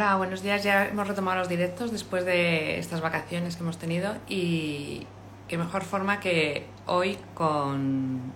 Hola, 0.00 0.14
buenos 0.14 0.44
días. 0.44 0.62
Ya 0.62 0.86
hemos 0.86 1.08
retomado 1.08 1.40
los 1.40 1.48
directos 1.48 1.90
después 1.90 2.24
de 2.24 2.78
estas 2.78 3.00
vacaciones 3.00 3.56
que 3.56 3.64
hemos 3.64 3.78
tenido 3.78 4.14
y 4.28 5.08
qué 5.48 5.58
mejor 5.58 5.82
forma 5.82 6.20
que 6.20 6.68
hoy 6.86 7.18
con 7.34 8.32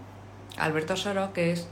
Alberto 0.58 0.96
Soro, 0.96 1.32
que 1.32 1.52
es 1.52 1.68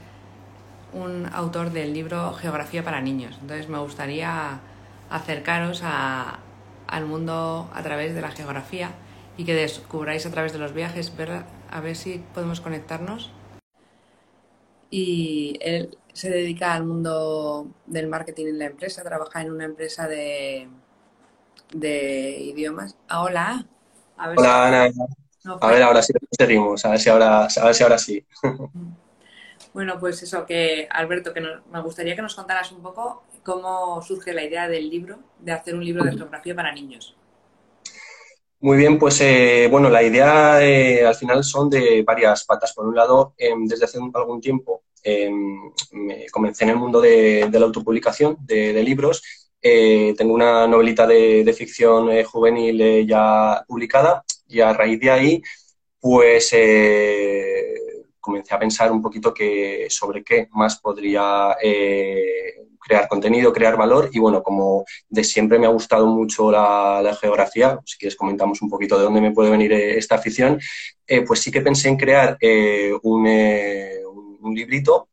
un 0.93 1.27
autor 1.33 1.71
del 1.71 1.91
libro 1.91 2.31
Geografía 2.31 2.85
para 2.85 3.01
Niños. 3.01 3.37
Entonces 3.41 3.67
me 3.67 3.79
gustaría 3.79 4.61
acercaros 5.09 5.83
al 5.83 7.05
mundo 7.05 7.69
a 7.73 7.83
través 7.83 8.15
de 8.15 8.21
la 8.21 8.31
geografía 8.31 8.91
y 9.35 9.43
que 9.43 9.53
descubráis 9.53 10.25
a 10.25 10.31
través 10.31 10.53
de 10.53 10.59
los 10.59 10.71
viajes, 10.71 11.17
ver, 11.17 11.43
a 11.69 11.81
ver 11.81 11.97
si 11.97 12.23
podemos 12.33 12.61
conectarnos. 12.61 13.29
Y 14.89 15.59
él 15.59 15.97
se 16.13 16.29
dedica 16.29 16.73
al 16.73 16.85
mundo 16.85 17.67
del 17.85 18.07
marketing 18.07 18.47
en 18.47 18.59
la 18.59 18.65
empresa, 18.65 19.03
trabaja 19.03 19.41
en 19.41 19.51
una 19.51 19.65
empresa 19.65 20.07
de, 20.07 20.67
de 21.73 22.37
idiomas. 22.39 22.95
Ah, 23.07 23.23
hola. 23.23 23.65
A 24.17 24.29
ver 24.29 24.39
hola, 24.39 24.67
Ana. 24.67 24.91
a 25.61 25.71
ver, 25.71 25.83
ahora 25.83 26.01
sí 26.01 26.13
seguimos, 26.37 26.85
a 26.85 26.91
ver 26.91 26.99
si 26.99 27.09
ahora, 27.09 27.45
a 27.45 27.65
ver 27.65 27.75
si 27.75 27.83
ahora 27.83 27.97
sí. 27.97 28.25
Bueno, 29.73 29.97
pues 30.01 30.21
eso, 30.21 30.45
que 30.45 30.87
Alberto, 30.91 31.33
que 31.33 31.39
me 31.39 31.81
gustaría 31.81 32.13
que 32.15 32.21
nos 32.21 32.35
contaras 32.35 32.73
un 32.73 32.81
poco 32.81 33.23
cómo 33.41 34.01
surge 34.01 34.33
la 34.33 34.43
idea 34.43 34.67
del 34.67 34.89
libro, 34.89 35.19
de 35.39 35.53
hacer 35.53 35.75
un 35.75 35.85
libro 35.85 36.03
de 36.03 36.11
geografía 36.11 36.53
para 36.53 36.73
niños. 36.73 37.15
Muy 38.59 38.77
bien, 38.77 38.99
pues 38.99 39.19
eh, 39.21 39.67
bueno, 39.71 39.89
la 39.89 40.03
idea 40.03 40.61
eh, 40.61 41.05
al 41.05 41.15
final 41.15 41.43
son 41.43 41.69
de 41.69 42.03
varias 42.03 42.43
patas. 42.43 42.73
Por 42.73 42.85
un 42.85 42.95
lado, 42.95 43.33
em, 43.37 43.65
desde 43.65 43.85
hace 43.85 43.97
algún 44.13 44.41
tiempo 44.41 44.83
em, 45.03 45.71
me 45.91 46.25
comencé 46.31 46.63
en 46.63 46.71
el 46.71 46.77
mundo 46.77 47.01
de, 47.01 47.49
la 47.51 47.65
autopublicación 47.65 48.37
de, 48.41 48.81
libros. 48.83 49.21
Eh, 49.61 50.13
tengo 50.17 50.33
una 50.33 50.67
novelita 50.67 51.05
de, 51.07 51.53
ficción 51.57 52.09
juvenil 52.23 53.07
ya 53.07 53.63
publicada 53.67 54.23
y 54.47 54.61
a 54.61 54.73
raíz 54.73 54.99
de 54.99 55.11
ahí, 55.11 55.41
pues 55.99 56.49
comencé 58.19 58.53
a 58.53 58.59
pensar 58.59 58.91
un 58.91 59.01
poquito 59.01 59.33
sobre 59.89 60.23
qué 60.23 60.47
más 60.51 60.79
podría 60.79 61.55
crear 62.81 63.07
contenido, 63.07 63.53
crear 63.53 63.77
valor 63.77 64.09
y 64.11 64.19
bueno, 64.19 64.41
como 64.41 64.83
de 65.07 65.23
siempre 65.23 65.59
me 65.59 65.67
ha 65.67 65.69
gustado 65.69 66.07
mucho 66.07 66.51
la, 66.51 67.17
geografía, 67.19 67.79
si 67.85 67.97
quieres 67.97 68.15
comentamos 68.15 68.61
un 68.61 68.69
poquito 68.69 68.97
de 68.97 69.03
dónde 69.03 69.21
me 69.21 69.31
puede 69.31 69.51
venir 69.51 69.71
eh, 69.71 69.97
esta 69.97 70.15
afición, 70.15 70.59
eh, 71.05 71.21
pues 71.21 71.39
sí 71.41 71.51
que 71.51 71.61
pensé 71.61 71.89
en 71.89 71.97
crear 71.97 72.37
eh, 72.41 72.91
un, 73.03 73.27
un, 74.41 74.53
librito 74.55 75.09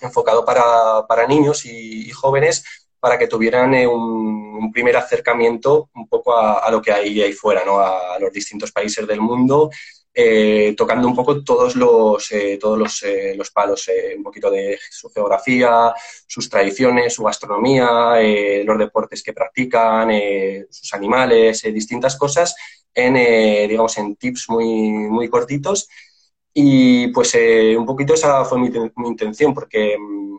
enfocado 0.00 0.44
para, 0.44 1.26
niños 1.26 1.64
y, 1.64 2.10
jóvenes 2.10 2.64
para 3.00 3.18
que 3.18 3.28
tuvieran 3.28 3.74
un, 3.86 4.72
primer 4.72 4.96
acercamiento 4.96 5.90
un 5.94 6.08
poco 6.08 6.34
a, 6.34 6.58
a, 6.58 6.70
lo 6.70 6.82
que 6.82 6.92
hay 6.92 7.22
ahí 7.22 7.32
fuera, 7.32 7.62
¿no? 7.64 7.78
a 7.78 8.18
los 8.18 8.32
distintos 8.32 8.72
países 8.72 9.06
del 9.06 9.20
mundo 9.20 9.70
eh, 10.16 10.74
tocando 10.76 11.08
un 11.08 11.14
poco 11.14 11.42
todos 11.42 11.74
los, 11.74 12.30
eh, 12.30 12.56
todos 12.60 12.78
los, 12.78 13.02
eh, 13.02 13.34
los 13.36 13.50
palos, 13.50 13.90
un 14.16 14.22
poquito 14.22 14.48
de 14.48 14.78
su 14.88 15.10
geografía, 15.10 15.92
sus 16.24 16.48
tradiciones, 16.48 17.14
su 17.14 17.24
gastronomía, 17.24 18.14
los 18.64 18.78
deportes 18.78 19.24
que 19.24 19.32
practican, 19.32 20.10
sus 20.70 20.94
animales, 20.94 21.62
distintas 21.62 22.16
cosas, 22.16 22.54
en, 22.94 23.14
digamos, 23.68 23.98
en 23.98 24.14
tips 24.14 24.48
muy, 24.50 24.92
muy 24.92 25.28
cortitos. 25.28 25.88
Y 26.54 27.08
pues 27.08 27.36
un 27.76 27.84
poquito 27.84 28.14
esa 28.14 28.44
fue 28.44 28.58
mi, 28.58 28.70
intención, 29.08 29.52
porque 29.52 29.96
mm, 29.98 30.38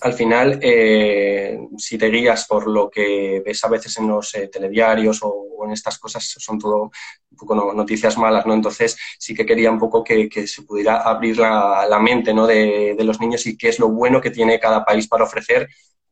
al 0.00 0.12
final, 0.14 0.60
eh, 0.62 1.58
si 1.76 1.98
te 1.98 2.08
guías 2.08 2.46
por 2.46 2.68
lo 2.68 2.88
que 2.88 3.42
ves 3.44 3.64
a 3.64 3.68
veces 3.68 3.98
en 3.98 4.08
los 4.08 4.34
eh, 4.34 4.48
telediarios 4.48 5.20
o, 5.22 5.44
en 5.64 5.72
estas 5.72 5.98
cosas, 5.98 6.24
son 6.38 6.58
todo 6.58 6.82
un 7.30 7.36
poco 7.36 7.74
noticias 7.74 8.16
malas, 8.16 8.46
¿no? 8.46 8.54
Entonces 8.54 8.96
sí 9.18 9.34
que 9.34 9.44
quería 9.44 9.72
un 9.72 9.78
poco 9.78 10.04
que, 10.04 10.28
se 10.46 10.62
pudiera 10.62 11.02
abrir 11.02 11.38
la, 11.38 11.98
mente, 12.00 12.32
¿no? 12.32 12.46
De, 12.46 12.96
los 13.00 13.20
niños 13.20 13.44
y 13.46 13.56
qué 13.56 13.68
es 13.68 13.78
lo 13.80 13.88
bueno 13.88 14.20
que 14.20 14.30
tiene 14.30 14.60
cada 14.60 14.84
país 14.84 15.08
para 15.08 15.24
ofrecer, 15.24 15.68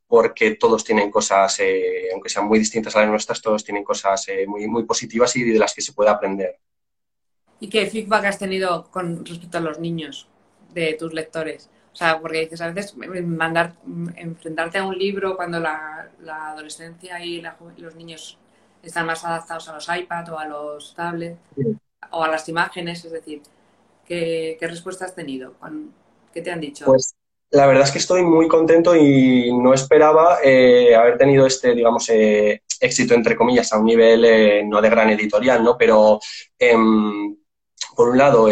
porque 0.09 0.57
todos 0.57 0.85
tienen 0.85 1.11
cosas, 1.11 1.61
eh, 1.61 2.09
aunque 2.13 2.29
sean 2.29 2.47
muy 2.49 2.59
distintas 2.59 2.97
a 2.97 3.01
las 3.01 3.11
nuestras, 3.11 3.41
todos 3.41 3.65
tienen 3.65 3.85
cosas 3.85 4.27
muy, 4.49 4.67
muy 4.67 4.85
positivas 4.85 5.37
y 5.37 5.45
de 5.45 5.59
las 5.59 5.75
que 5.75 5.83
se 5.83 5.93
puede 5.93 6.11
aprender. 6.11 6.59
¿Y 7.61 7.69
qué 7.69 7.87
feedback 7.87 8.27
has 8.27 8.39
tenido 8.39 8.85
con 8.91 9.25
respecto 9.25 9.59
a 9.59 9.61
los 9.61 9.79
niños 9.79 10.29
de 10.75 10.95
tus 10.95 11.13
lectores? 11.13 11.71
O 11.93 11.97
sea, 11.97 12.21
porque 12.21 12.41
dices, 12.41 12.61
a 12.61 12.71
veces 12.71 12.95
mandar, 12.97 13.75
enfrentarte 14.17 14.79
a 14.79 14.85
un 14.85 14.99
libro 14.99 15.37
cuando 15.37 15.59
la, 15.59 16.11
adolescencia 16.29 17.25
y 17.25 17.43
los 17.79 17.95
niños 17.95 18.39
están 18.83 19.07
más 19.07 19.25
adaptados 19.25 19.69
a 19.69 19.75
los 19.75 19.89
iPad 19.89 20.33
o 20.33 20.39
a 20.39 20.47
los 20.47 20.95
tablets 20.95 21.39
o 22.11 22.23
a 22.23 22.29
las 22.29 22.49
imágenes, 22.49 23.05
es 23.05 23.13
decir, 23.13 23.43
¿qué, 24.07 24.59
respuesta 24.61 25.07
has 25.07 25.15
tenido? 25.15 25.55
¿Qué 26.33 26.43
te 26.43 26.51
han 26.51 26.61
dicho? 26.61 26.85
Pues 26.85 27.15
la 27.51 27.67
verdad 27.67 27.85
es 27.85 27.93
que 27.93 27.99
estoy 27.99 28.23
muy 28.23 28.49
contento 28.49 28.95
y 28.95 29.53
no 29.53 29.73
esperaba 29.73 30.39
eh, 30.43 30.95
haber 30.95 31.17
tenido 31.17 31.47
este, 31.47 31.75
digamos, 31.75 32.09
eh, 32.11 32.63
éxito, 32.81 33.15
entre 33.15 33.37
comillas, 33.37 33.73
a 33.73 33.79
un 33.79 33.87
nivel 33.87 34.25
eh, 34.25 34.65
no 34.65 34.83
de 34.83 34.91
gran 34.91 35.11
editorial, 35.11 35.65
¿no? 35.65 35.77
Pero, 35.79 36.21
em, 36.59 37.37
por 37.97 38.09
un 38.09 38.19
lado, 38.19 38.49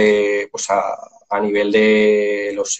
pues 0.50 0.66
a, 0.70 1.40
nivel 1.40 1.72
de 1.72 2.52
los 2.54 2.78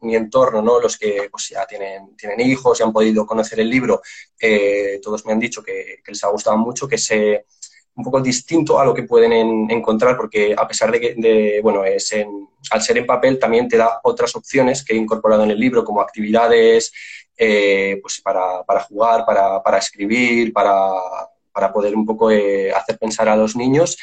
mi 0.00 0.16
entorno, 0.16 0.60
¿no? 0.62 0.80
los 0.80 0.98
que 0.98 1.28
pues, 1.30 1.50
ya 1.50 1.66
tienen, 1.66 2.16
tienen 2.16 2.40
hijos 2.40 2.78
y 2.78 2.82
han 2.82 2.92
podido 2.92 3.26
conocer 3.26 3.60
el 3.60 3.70
libro, 3.70 4.02
eh, 4.38 5.00
todos 5.02 5.24
me 5.24 5.32
han 5.32 5.38
dicho 5.38 5.62
que, 5.62 6.00
les 6.06 6.24
ha 6.24 6.28
gustado 6.28 6.56
mucho, 6.58 6.88
que 6.88 6.96
es 6.96 7.10
un 7.96 8.04
poco 8.04 8.20
distinto 8.20 8.78
a 8.78 8.84
lo 8.84 8.92
que 8.92 9.04
pueden 9.04 9.70
encontrar, 9.70 10.16
porque 10.16 10.54
a 10.56 10.66
pesar 10.66 10.90
de 10.90 11.00
que, 11.00 11.60
bueno, 11.62 11.84
es 11.84 12.12
al 12.70 12.82
ser 12.82 12.98
en 12.98 13.06
papel 13.06 13.38
también 13.38 13.68
te 13.68 13.76
da 13.76 14.00
otras 14.02 14.34
opciones 14.36 14.84
que 14.84 14.94
he 14.94 14.96
incorporado 14.96 15.44
en 15.44 15.50
el 15.50 15.60
libro, 15.60 15.84
como 15.84 16.00
actividades 16.00 16.92
eh, 17.36 17.98
pues 18.00 18.20
para, 18.20 18.62
para, 18.64 18.80
jugar, 18.80 19.24
para, 19.26 19.62
para 19.62 19.78
escribir, 19.78 20.52
para, 20.52 20.92
para, 21.52 21.72
poder 21.72 21.94
un 21.94 22.06
poco 22.06 22.30
eh, 22.30 22.72
hacer 22.72 22.96
pensar 22.98 23.28
a 23.28 23.36
los 23.36 23.56
niños. 23.56 23.96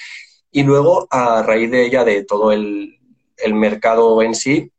Y 0.52 0.64
luego, 0.64 1.08
a 1.10 1.44
raíz 1.44 1.72
de 1.72 1.86
ella, 1.86 2.04
de 2.04 2.24
todo 2.24 2.52
el, 2.52 3.00
el 3.38 3.54
mercado 3.54 4.22
en 4.22 4.36
sí, 4.36 4.72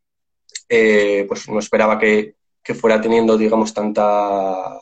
eh, 0.69 1.25
pues 1.27 1.47
no 1.49 1.59
esperaba 1.59 1.99
que, 1.99 2.35
fuera 2.79 3.01
teniendo, 3.01 3.37
digamos, 3.37 3.73
tanta, 3.73 4.79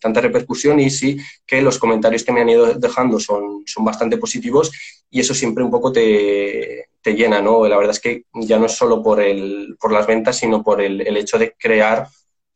tanta 0.00 0.20
repercusión 0.20 0.78
y 0.78 0.90
sí 0.90 1.16
que 1.46 1.62
los 1.62 1.78
comentarios 1.78 2.22
que 2.22 2.32
me 2.32 2.42
han 2.42 2.50
ido 2.50 2.74
dejando 2.74 3.18
son, 3.18 3.62
son 3.66 3.84
bastante 3.84 4.18
positivos 4.18 4.70
y 5.10 5.20
eso 5.20 5.34
siempre 5.34 5.64
un 5.64 5.70
poco 5.70 5.90
te, 5.90 6.88
llena, 7.04 7.40
¿no? 7.40 7.66
La 7.66 7.76
verdad 7.76 7.92
es 7.92 8.00
que 8.00 8.24
ya 8.34 8.58
no 8.58 8.66
es 8.66 8.72
solo 8.72 9.02
por, 9.02 9.20
el, 9.20 9.76
por 9.80 9.90
las 9.90 10.06
ventas, 10.06 10.36
sino 10.36 10.62
por 10.62 10.80
el, 10.82 11.16
hecho 11.16 11.38
de 11.38 11.54
crear 11.58 12.08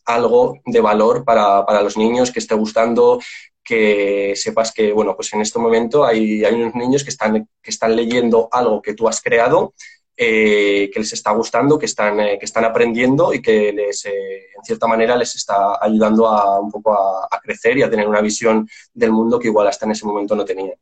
algo 0.04 0.58
de 0.64 0.80
valor 0.80 1.24
para, 1.24 1.64
para, 1.66 1.82
los 1.82 1.96
niños, 1.96 2.30
que 2.30 2.38
esté 2.38 2.54
gustando, 2.54 3.20
que 3.68 4.32
sepas 4.34 4.72
que, 4.72 4.92
bueno, 4.92 5.14
pues 5.14 5.32
en 5.34 5.42
este 5.42 5.58
momento 5.58 6.06
hay, 6.06 6.42
hay 6.42 6.54
unos 6.54 6.74
niños 6.74 7.04
que 7.04 7.10
están, 7.10 7.46
que 7.62 7.70
están 7.70 7.94
leyendo 7.94 8.48
algo 8.50 8.80
que 8.80 8.94
tú 8.94 9.06
has 9.06 9.20
creado 9.20 9.74
eh, 10.20 10.90
que 10.92 10.98
les 10.98 11.12
está 11.12 11.30
gustando, 11.30 11.78
que 11.78 11.86
están, 11.86 12.18
eh, 12.18 12.38
que 12.40 12.44
están 12.44 12.64
aprendiendo 12.64 13.32
y 13.32 13.40
que 13.40 13.72
les, 13.72 14.04
eh, 14.06 14.46
en 14.56 14.64
cierta 14.64 14.88
manera 14.88 15.16
les 15.16 15.36
está 15.36 15.78
ayudando 15.80 16.26
a, 16.26 16.58
un 16.60 16.72
poco 16.72 16.92
a, 16.92 17.38
crecer 17.40 17.78
y 17.78 17.82
a 17.82 17.90
tener 17.90 18.08
una 18.08 18.20
visión 18.20 18.68
del 18.92 19.12
mundo 19.12 19.38
que 19.38 19.46
igual 19.46 19.68
hasta 19.68 19.86
en 19.86 19.92
ese 19.92 20.04
momento 20.04 20.34
no 20.34 20.44
tenía. 20.44 20.74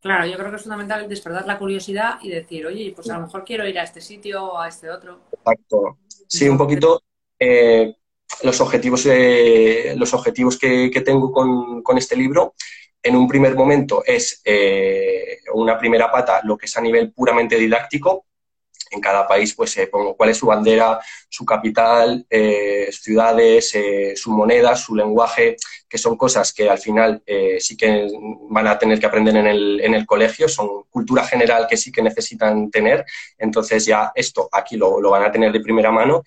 Claro, 0.00 0.24
yo 0.24 0.38
creo 0.38 0.48
que 0.48 0.56
es 0.56 0.62
fundamental 0.62 1.06
despertar 1.06 1.46
la 1.46 1.58
curiosidad 1.58 2.20
y 2.22 2.30
decir, 2.30 2.64
oye, 2.64 2.90
pues 2.96 3.10
a 3.10 3.18
lo 3.18 3.26
mejor 3.26 3.44
quiero 3.44 3.68
ir 3.68 3.78
a 3.78 3.82
este 3.82 4.00
sitio 4.00 4.42
o 4.42 4.58
a 4.58 4.68
este 4.68 4.88
otro. 4.88 5.20
Exacto. 5.30 5.98
Sí, 6.26 6.48
un 6.48 6.56
poquito 6.56 7.02
los 8.42 8.60
objetivos, 8.60 9.06
los 9.96 10.14
objetivos 10.14 10.58
que, 10.58 11.02
tengo 11.04 11.32
con, 11.32 11.82
con, 11.82 11.98
este 11.98 12.16
libro. 12.16 12.54
En 13.02 13.16
un 13.16 13.28
primer 13.28 13.54
momento 13.54 14.02
es 14.04 14.42
una 15.54 15.78
primera 15.78 16.10
pata, 16.10 16.40
lo 16.44 16.56
que 16.56 16.66
es 16.66 16.76
a 16.76 16.80
nivel 16.80 17.12
puramente 17.12 17.56
didáctico, 17.56 18.26
en 18.90 19.00
cada 19.00 19.26
país 19.26 19.54
pues 19.54 19.76
eh, 19.76 19.86
pongo 19.86 20.16
cuál 20.16 20.30
es 20.30 20.36
su 20.36 20.46
bandera, 20.46 20.98
su 21.28 21.44
capital, 21.44 22.26
eh, 22.28 22.88
ciudades, 22.92 23.74
eh, 23.74 24.14
su 24.16 24.30
moneda, 24.30 24.76
su 24.76 24.94
lenguaje, 24.94 25.56
que 25.88 25.98
son 25.98 26.16
cosas 26.16 26.52
que 26.52 26.68
al 26.68 26.78
final 26.78 27.22
sí 27.58 27.76
que 27.76 28.08
van 28.50 28.66
a 28.66 28.78
tener 28.78 29.00
que 29.00 29.06
aprender 29.06 29.36
en 29.36 29.46
el, 29.46 29.80
en 29.80 29.94
el, 29.94 30.06
colegio, 30.06 30.48
son 30.48 30.84
cultura 30.90 31.24
general 31.24 31.66
que 31.68 31.76
sí 31.76 31.90
que 31.90 32.02
necesitan 32.02 32.70
tener, 32.70 33.04
entonces 33.38 33.86
ya 33.86 34.12
esto 34.14 34.48
aquí 34.52 34.76
lo, 34.76 35.00
lo 35.00 35.10
van 35.10 35.24
a 35.24 35.32
tener 35.32 35.50
de 35.52 35.60
primera 35.60 35.90
mano 35.90 36.22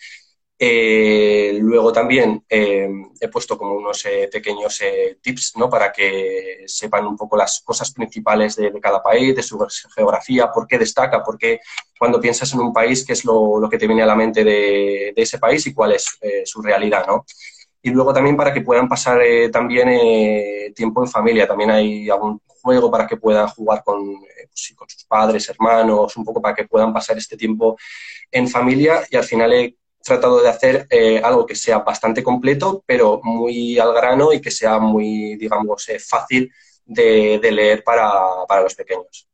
eh, 0.64 1.58
luego 1.60 1.92
también 1.92 2.46
eh, 2.48 2.88
he 3.20 3.28
puesto 3.30 3.58
como 3.58 3.74
unos 3.74 4.06
eh, 4.06 4.30
pequeños 4.32 4.80
tips 5.20 5.54
¿no? 5.58 5.68
para 5.68 5.92
que 5.92 6.66
sepan 6.68 7.08
un 7.08 7.18
poco 7.18 7.36
las 7.36 7.62
cosas 7.66 7.92
principales 7.92 8.56
de, 8.56 8.72
cada 8.80 9.02
país, 9.02 9.36
de 9.36 9.42
su 9.42 9.58
geografía, 9.96 10.52
por 10.52 10.68
qué 10.68 10.78
destaca, 10.78 11.24
por 11.24 11.40
qué 11.40 11.62
cuando 11.98 12.22
piensas 12.22 12.54
en 12.54 12.60
un 12.60 12.72
país, 12.72 13.04
qué 13.04 13.14
es 13.14 13.26
lo, 13.26 13.68
que 13.72 13.80
te 13.80 13.88
viene 13.88 14.04
a 14.04 14.06
la 14.06 14.16
mente 14.16 14.44
de, 14.44 15.14
ese 15.16 15.40
país 15.40 15.66
y 15.66 15.74
cuál 15.74 15.94
es 15.94 16.20
su 16.46 16.62
realidad. 16.62 17.08
¿no? 17.08 17.26
y 17.84 17.90
luego 17.90 18.14
también 18.14 18.38
para 18.38 18.54
que 18.54 18.62
puedan 18.62 18.88
pasar 18.88 19.22
eh, 19.22 19.50
también 19.50 19.90
eh, 19.90 20.72
tiempo 20.76 21.04
en 21.04 21.10
familia. 21.10 21.48
También 21.48 21.72
hay 21.72 22.10
algún 22.10 22.40
juego 22.46 22.92
para 22.92 23.08
que 23.08 23.18
puedan 23.18 23.48
jugar 23.48 23.84
con, 23.84 24.00
eh, 24.02 24.48
pues 24.48 24.74
con 24.76 24.88
sus 24.88 25.04
padres, 25.06 25.50
hermanos, 25.50 26.16
un 26.16 26.24
poco 26.24 26.42
para 26.42 26.56
que 26.56 26.68
puedan 26.68 26.94
pasar 26.94 27.18
este 27.18 27.36
tiempo 27.36 27.78
en 28.32 28.48
familia 28.48 29.02
y 29.10 29.16
al 29.16 29.24
final 29.24 29.54
he 29.54 29.76
tratado 30.04 30.42
de 30.42 30.50
hacer 30.50 30.88
algo 31.24 31.46
que 31.46 31.56
sea 31.56 31.80
bastante 31.80 32.24
completo, 32.24 32.84
pero 32.86 33.20
muy 33.24 33.80
al 33.80 33.94
grano 33.94 34.34
y 34.34 34.42
que 34.42 34.52
sea 34.52 34.80
muy, 34.80 35.36
digamos, 35.38 35.88
fácil 36.00 36.52
de, 36.86 37.40
leer 37.52 37.84
para, 37.84 38.12
para 38.48 38.62
los 38.62 38.76
pequeños. 38.76 39.28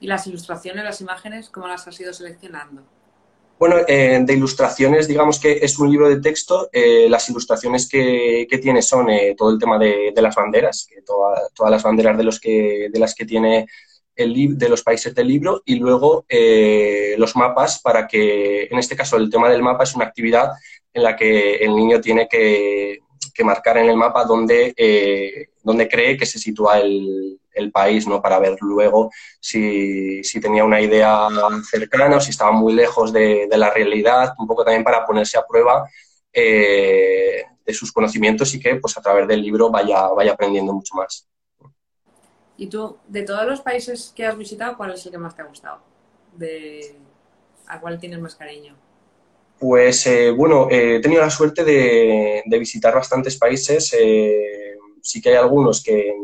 ¿Y 0.00 0.06
las 0.06 0.26
ilustraciones, 0.26 0.84
las 0.84 1.00
imágenes, 1.00 1.48
cómo 1.48 1.66
las 1.66 1.86
has 1.86 1.98
ido 1.98 2.12
seleccionando? 2.12 2.82
Bueno, 3.58 3.76
eh, 3.86 4.20
de 4.20 4.32
ilustraciones, 4.34 5.06
digamos 5.06 5.38
que 5.38 5.52
es 5.62 5.78
un 5.78 5.90
libro 5.90 6.08
de 6.08 6.20
texto. 6.20 6.68
Eh, 6.72 7.06
las 7.08 7.28
ilustraciones 7.30 7.88
que, 7.88 8.46
tiene 8.60 8.82
son 8.82 9.08
eh, 9.10 9.34
todo 9.38 9.50
el 9.50 9.58
tema 9.58 9.78
de, 9.78 10.12
las 10.16 10.34
banderas, 10.34 10.86
que 10.88 11.02
todas 11.02 11.70
las 11.70 11.82
banderas 11.82 12.18
de, 12.18 12.24
los 12.24 12.40
que, 12.40 12.88
de 12.92 12.98
las 12.98 13.14
que 13.14 13.24
tiene 13.24 13.66
el 14.16 14.58
de 14.58 14.68
los 14.68 14.82
países 14.82 15.14
del 15.14 15.28
libro, 15.28 15.62
y 15.64 15.76
luego 15.76 16.24
los 17.16 17.36
mapas 17.36 17.80
para 17.80 18.06
que, 18.06 18.64
en 18.64 18.78
este 18.78 18.96
caso, 18.96 19.16
el 19.16 19.30
tema 19.30 19.48
del 19.48 19.62
mapa 19.62 19.84
es 19.84 19.94
una 19.94 20.06
actividad 20.06 20.50
en 20.92 21.02
la 21.02 21.16
que 21.16 21.56
el 21.56 21.74
niño 21.74 22.00
tiene 22.00 22.28
que, 22.28 23.00
que 23.34 23.44
marcar 23.44 23.78
en 23.78 23.88
el 23.88 23.96
mapa 23.96 24.24
dónde, 24.24 24.74
dónde 25.62 25.88
cree 25.88 26.16
que 26.16 26.26
se 26.26 26.38
sitúa 26.38 26.78
el, 26.78 27.38
el 27.54 27.70
país, 27.70 28.06
¿no? 28.06 28.20
Para 28.20 28.38
ver 28.38 28.56
luego 28.60 29.10
si, 29.40 30.20
tenía 30.40 30.64
una 30.64 30.80
idea 30.80 31.28
cercana 31.70 32.16
o 32.16 32.20
si 32.20 32.30
estaba 32.30 32.52
muy 32.52 32.72
lejos 32.74 33.12
de, 33.12 33.48
la 33.50 33.70
realidad, 33.70 34.34
un 34.38 34.46
poco 34.46 34.64
también 34.64 34.84
para 34.84 35.06
ponerse 35.06 35.38
a 35.38 35.46
prueba 35.46 35.88
eh, 36.32 37.44
de 37.64 37.74
sus 37.74 37.92
conocimientos 37.92 38.54
y 38.54 38.60
que 38.60 38.76
pues 38.76 38.96
a 38.98 39.02
través 39.02 39.26
del 39.28 39.40
libro 39.40 39.70
vaya, 39.70 40.08
vaya 40.08 40.32
aprendiendo 40.32 40.72
mucho 40.72 40.94
más. 40.96 41.26
¿Y 42.56 42.68
tú, 42.68 42.96
de 43.08 43.22
todos 43.22 43.46
los 43.46 43.60
países 43.60 44.12
que 44.14 44.26
has 44.26 44.36
visitado, 44.36 44.76
cuál 44.76 44.92
es 44.92 45.04
el 45.04 45.12
que 45.12 45.18
más 45.18 45.34
te 45.34 45.42
ha 45.42 45.46
gustado? 45.46 45.80
¿A 47.66 47.80
cuál 47.80 47.98
tienes 47.98 48.20
más 48.20 48.34
cariño? 48.34 48.76
Pues 49.58 50.06
eh, 50.06 50.30
bueno, 50.30 50.68
he 50.70 51.00
tenido 51.00 51.22
la 51.22 51.30
suerte 51.30 51.64
de, 51.64 52.42
de 52.44 52.58
visitar 52.58 52.94
bastantes 52.94 53.36
países. 53.38 53.94
Eh, 53.98 54.76
sí 55.00 55.20
que 55.20 55.30
hay 55.30 55.36
algunos 55.36 55.82
que 55.82 56.14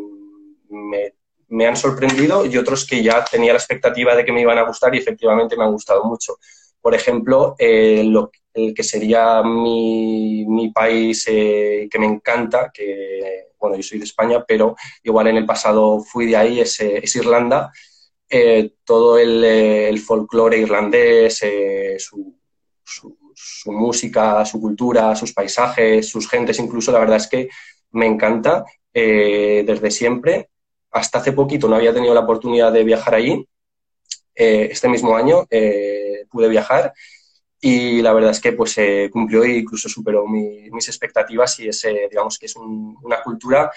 me 0.69 1.15
me 1.51 1.67
han 1.67 1.77
sorprendido 1.77 2.47
y 2.47 2.57
otros 2.57 2.87
que 2.87 3.03
ya 3.03 3.25
tenía 3.25 3.53
la 3.53 3.59
expectativa 3.59 4.15
de 4.15 4.25
que 4.25 4.33
me 4.33 4.41
iban 4.41 4.57
a 4.59 4.63
gustar 4.63 4.95
y 4.95 4.99
efectivamente 4.99 5.57
me 5.57 5.65
han 5.65 5.73
gustado 5.73 6.05
mucho. 6.05 6.39
Por 6.81 6.95
ejemplo, 6.95 7.55
eh, 7.59 8.03
lo, 8.05 8.31
el 8.55 8.75
que 8.75 8.83
sería 8.83 9.43
mi, 9.43 10.45
mi 10.47 10.71
país 10.73 11.27
eh, 11.29 11.89
que 11.91 11.99
me 11.99 12.07
encanta, 12.07 12.71
que, 12.73 13.49
bueno, 13.59 13.77
yo 13.77 13.83
soy 13.83 13.99
de 13.99 14.05
España, 14.05 14.45
pero 14.47 14.77
igual 15.03 15.29
en 15.29 15.37
el 15.37 15.47
pasado 15.47 16.01
fui 16.01 16.27
de 16.27 16.37
ahí, 16.37 16.61
es, 16.61 16.81
eh, 16.81 17.03
Irlanda. 17.15 17.71
todo 18.85 19.19
el, 19.19 19.45
el 19.45 19.99
folclore 19.99 20.59
irlandés, 20.59 21.45
su, 21.99 22.39
su, 22.85 23.19
su 23.35 23.73
música, 23.73 24.45
su 24.45 24.61
cultura, 24.61 25.15
sus 25.17 25.33
paisajes, 25.33 26.09
sus 26.09 26.29
gentes, 26.29 26.59
incluso, 26.59 26.93
la 26.93 27.01
verdad 27.01 27.17
es 27.17 27.29
que 27.29 27.49
me 27.93 28.07
encanta 28.07 28.65
desde 28.93 29.91
siempre 29.91 30.51
hasta 30.91 31.19
hace 31.19 31.33
poquito 31.33 31.69
no 31.69 31.77
había 31.77 31.95
tenido 31.95 32.15
la 32.15 32.21
oportunidad 32.21 32.73
de 32.73 32.85
viajar 32.85 33.15
allí. 33.15 33.47
Eh, 34.35 34.69
este 34.71 34.89
mismo 34.89 35.17
año 35.17 35.47
eh, 35.51 36.00
pude 36.31 36.49
viajar 36.49 36.93
y 37.61 38.01
la 38.01 38.13
verdad 38.13 38.31
es 38.31 38.41
que 38.41 38.53
pues 38.53 38.77
eh, 38.79 39.11
cumplió 39.13 39.45
e 39.45 39.59
incluso 39.59 39.89
superó 39.89 40.27
mis 40.27 40.89
expectativas 40.89 41.59
y 41.61 41.69
es, 41.69 41.87
digamos 42.11 42.39
que 42.39 42.47
es 42.47 42.57
una 42.57 43.23
cultura 43.23 43.71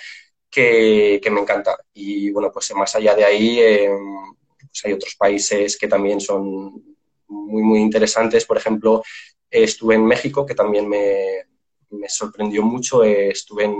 que, 0.50 1.22
me 1.32 1.42
encanta. 1.42 1.78
Y 1.94 2.32
bueno, 2.32 2.52
pues 2.52 2.74
más 2.76 2.96
allá 2.96 3.16
de 3.16 3.26
ahí 3.26 3.60
pues 4.60 4.86
hay 4.86 4.94
otros 4.94 5.16
países 5.16 5.78
que 5.78 5.88
también 5.88 6.22
son 6.22 6.96
muy, 7.28 7.62
muy 7.62 7.80
interesantes. 7.80 8.46
Por 8.46 8.58
ejemplo, 8.58 9.04
estuve 9.50 9.96
en 9.96 10.06
México, 10.06 10.46
que 10.46 10.56
también 10.56 10.88
me, 10.88 11.46
me 11.90 12.08
sorprendió 12.10 12.64
mucho. 12.64 13.04
estuve 13.04 13.66
en, 13.66 13.76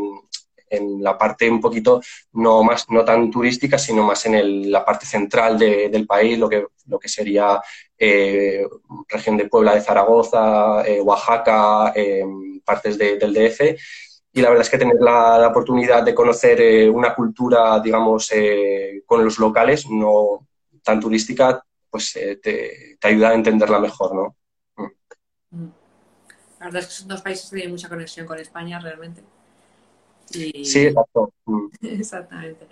en 0.76 1.04
la 1.04 1.18
parte 1.18 1.50
un 1.50 1.62
poquito 1.62 2.02
no 2.34 2.64
más 2.64 2.90
no 2.90 3.04
tan 3.06 3.30
turística, 3.30 3.78
sino 3.78 4.04
más 4.04 4.26
en 4.26 4.72
la 4.72 4.84
parte 4.84 5.06
central 5.06 5.58
del 5.58 6.08
país, 6.08 6.38
lo 6.38 6.50
que, 6.50 6.68
lo 6.88 7.00
que 7.00 7.10
sería 7.10 7.62
eh, 7.98 8.68
región 9.08 9.38
de 9.38 9.48
Puebla, 9.48 9.76
de 9.76 9.82
Zaragoza, 9.82 10.86
eh, 10.86 11.00
Oaxaca, 11.02 11.94
eh, 11.96 12.24
partes 12.66 12.98
del 12.98 13.34
DF. 13.34 13.78
Y 14.34 14.42
la 14.42 14.50
verdad 14.50 14.64
es 14.64 14.70
que 14.70 14.80
tener 14.80 14.98
la, 15.00 15.48
oportunidad 15.48 16.04
de 16.04 16.16
conocer 16.16 16.90
una 16.90 17.14
cultura, 17.14 17.80
digamos, 17.80 18.32
con 19.06 19.24
los 19.24 19.38
locales, 19.38 19.88
no 19.90 20.48
tan 20.84 21.00
turística, 21.00 21.64
pues 21.90 22.14
te, 22.42 22.98
ayuda 23.02 23.30
a 23.30 23.36
entenderla 23.36 23.80
mejor, 23.80 24.16
¿no? 24.16 24.36
Mm. 25.52 25.68
La 26.60 26.66
verdad 26.66 26.82
es 26.82 26.88
que 26.88 26.94
son 26.94 27.08
dos 27.10 27.22
países 27.22 27.50
que 27.50 27.58
tienen 27.58 27.72
mucha 27.72 27.90
conexión 27.90 28.26
con 28.26 28.40
España 28.40 28.80
realmente. 28.80 29.22
Sí, 30.26 30.52
exacto. 30.56 31.34
Exactamente. 31.82 32.68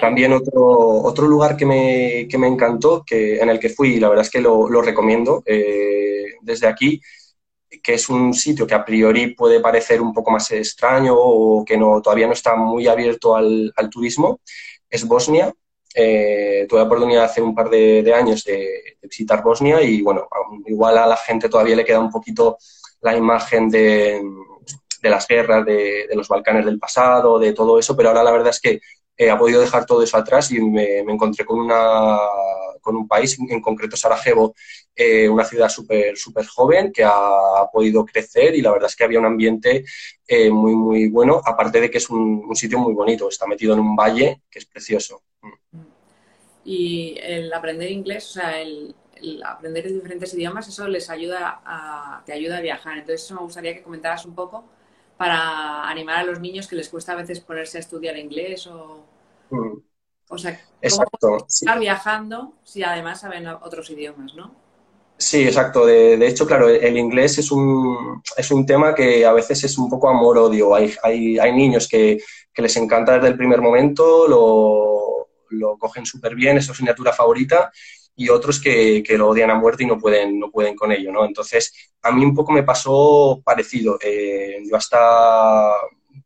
También 0.00 0.32
otro, 0.32 0.62
otro 1.02 1.26
lugar 1.26 1.56
que 1.56 1.66
me, 1.66 2.28
que 2.28 2.38
me, 2.38 2.46
encantó, 2.46 3.02
que, 3.04 3.38
en 3.38 3.48
el 3.48 3.58
que 3.58 3.68
fui, 3.68 3.98
la 3.98 4.08
verdad 4.08 4.24
es 4.24 4.30
que 4.30 4.40
lo, 4.40 4.68
lo 4.68 4.80
recomiendo 4.80 5.42
eh, 5.44 6.34
desde 6.40 6.68
aquí, 6.68 7.00
que 7.82 7.94
es 7.94 8.08
un 8.08 8.32
sitio 8.32 8.66
que 8.66 8.74
a 8.74 8.84
priori 8.84 9.34
puede 9.34 9.60
parecer 9.60 10.00
un 10.00 10.12
poco 10.12 10.30
más 10.30 10.50
extraño 10.52 11.14
o 11.16 11.64
que 11.64 11.76
no, 11.76 12.00
todavía 12.00 12.26
no 12.26 12.32
está 12.32 12.54
muy 12.54 12.86
abierto 12.86 13.34
al, 13.34 13.72
al 13.76 13.90
turismo, 13.90 14.40
es 14.88 15.06
Bosnia. 15.06 15.52
Eh, 15.96 16.66
tuve 16.68 16.80
la 16.80 16.86
oportunidad 16.86 17.24
hace 17.24 17.40
un 17.40 17.54
par 17.54 17.70
de, 17.70 18.12
años 18.14 18.42
de, 18.44 18.52
de, 19.00 19.08
visitar 19.08 19.44
Bosnia 19.44 19.80
y 19.80 20.02
bueno, 20.02 20.26
igual 20.66 20.98
a 20.98 21.06
la 21.06 21.16
gente 21.16 21.48
todavía 21.48 21.76
le 21.76 21.84
queda 21.84 22.00
un 22.00 22.10
poquito 22.10 22.58
la 23.00 23.16
imagen 23.16 23.68
de, 23.68 24.20
de 25.04 25.10
las 25.10 25.28
guerras 25.28 25.66
de, 25.66 26.08
los 26.14 26.28
Balcanes 26.28 26.64
del 26.64 26.78
pasado, 26.78 27.38
de 27.38 27.52
todo 27.52 27.78
eso, 27.78 27.94
pero 27.94 28.08
ahora 28.08 28.24
la 28.24 28.32
verdad 28.32 28.48
es 28.48 28.60
que 28.60 28.80
eh, 29.16 29.30
ha 29.30 29.38
podido 29.38 29.60
dejar 29.60 29.84
todo 29.84 30.02
eso 30.02 30.16
atrás 30.16 30.50
y 30.50 30.58
me, 30.60 31.00
encontré 31.00 31.44
con, 31.44 31.60
una, 31.60 32.18
con 32.80 32.96
un 32.96 33.06
país, 33.06 33.38
en 33.38 33.60
concreto 33.60 33.98
Sarajevo, 33.98 34.54
eh, 34.96 35.28
una 35.28 35.44
ciudad 35.44 35.68
súper 35.68 36.16
super 36.16 36.46
joven 36.46 36.90
que 36.90 37.04
ha, 37.04 37.68
podido 37.70 38.04
crecer 38.06 38.54
y 38.54 38.62
la 38.62 38.70
verdad 38.70 38.88
es 38.88 38.96
que 38.96 39.04
había 39.04 39.18
un 39.18 39.26
ambiente 39.26 39.84
eh, 40.26 40.50
muy, 40.50 40.74
muy 40.74 41.08
bueno, 41.10 41.42
aparte 41.44 41.80
de 41.80 41.90
que 41.90 41.98
es 41.98 42.08
un, 42.08 42.48
sitio 42.54 42.78
muy 42.78 42.94
bonito, 42.94 43.28
está 43.28 43.46
metido 43.46 43.74
en 43.74 43.80
un 43.80 43.94
valle 43.94 44.40
que 44.50 44.58
es 44.58 44.64
precioso. 44.64 45.22
Mm. 45.42 45.80
Y 46.64 47.18
el 47.20 47.52
aprender 47.52 47.90
inglés, 47.90 48.30
o 48.30 48.32
sea, 48.40 48.58
el, 48.58 48.94
aprender 49.44 49.86
diferentes 49.86 50.32
idiomas, 50.32 50.66
eso 50.66 50.88
les 50.88 51.10
ayuda 51.10 51.60
a, 51.62 52.22
te 52.24 52.32
ayuda 52.32 52.56
a 52.56 52.62
viajar. 52.62 52.96
Entonces, 52.98 53.22
eso 53.22 53.34
me 53.34 53.42
gustaría 53.42 53.74
que 53.74 53.82
comentaras 53.82 54.24
un 54.24 54.34
poco 54.34 54.64
para 55.24 55.88
animar 55.88 56.18
a 56.18 56.24
los 56.24 56.38
niños 56.38 56.66
que 56.66 56.76
les 56.76 56.90
cuesta 56.90 57.12
a 57.12 57.16
veces 57.16 57.40
ponerse 57.40 57.78
a 57.78 57.80
estudiar 57.80 58.14
inglés 58.18 58.66
o... 58.66 59.06
Mm. 59.48 59.78
O 60.28 60.36
sea, 60.36 60.60
¿cómo 61.20 61.46
estar 61.48 61.78
viajando 61.78 62.52
si 62.62 62.82
además 62.82 63.20
saben 63.20 63.46
otros 63.46 63.88
idiomas, 63.88 64.34
no? 64.34 64.54
Sí, 65.16 65.44
exacto. 65.44 65.86
De, 65.86 66.26
hecho, 66.26 66.46
claro, 66.46 66.68
el 66.68 66.98
inglés 66.98 67.38
es 67.38 67.50
un, 67.50 68.22
es 68.36 68.50
un 68.50 68.66
tema 68.66 68.94
que 68.94 69.24
a 69.24 69.32
veces 69.32 69.64
es 69.64 69.78
un 69.78 69.88
poco 69.88 70.10
amor-odio. 70.10 70.74
Hay, 70.74 70.92
hay, 71.02 71.38
hay, 71.38 71.52
niños 71.52 71.88
que, 71.88 72.18
que, 72.52 72.62
les 72.62 72.76
encanta 72.76 73.14
desde 73.14 73.28
el 73.28 73.36
primer 73.36 73.62
momento, 73.62 74.28
lo, 74.28 75.28
lo 75.50 75.78
cogen 75.78 76.04
súper 76.04 76.34
bien, 76.34 76.58
es 76.58 76.66
su 76.66 76.72
asignatura 76.72 77.14
favorita, 77.14 77.72
y 78.16 78.28
otros 78.28 78.60
que, 78.60 79.02
que, 79.02 79.18
lo 79.18 79.28
odian 79.28 79.50
a 79.50 79.56
muerte 79.56 79.82
y 79.82 79.86
no 79.86 79.98
pueden, 79.98 80.38
no 80.38 80.50
pueden 80.50 80.76
con 80.76 80.92
ello, 80.92 81.10
¿no? 81.10 81.24
Entonces, 81.24 81.72
a 82.02 82.12
mí 82.12 82.24
un 82.24 82.34
poco 82.34 82.52
me 82.52 82.62
pasó 82.62 83.40
parecido. 83.44 83.98
Eh, 84.00 84.62
yo 84.68 84.76
hasta 84.76 85.72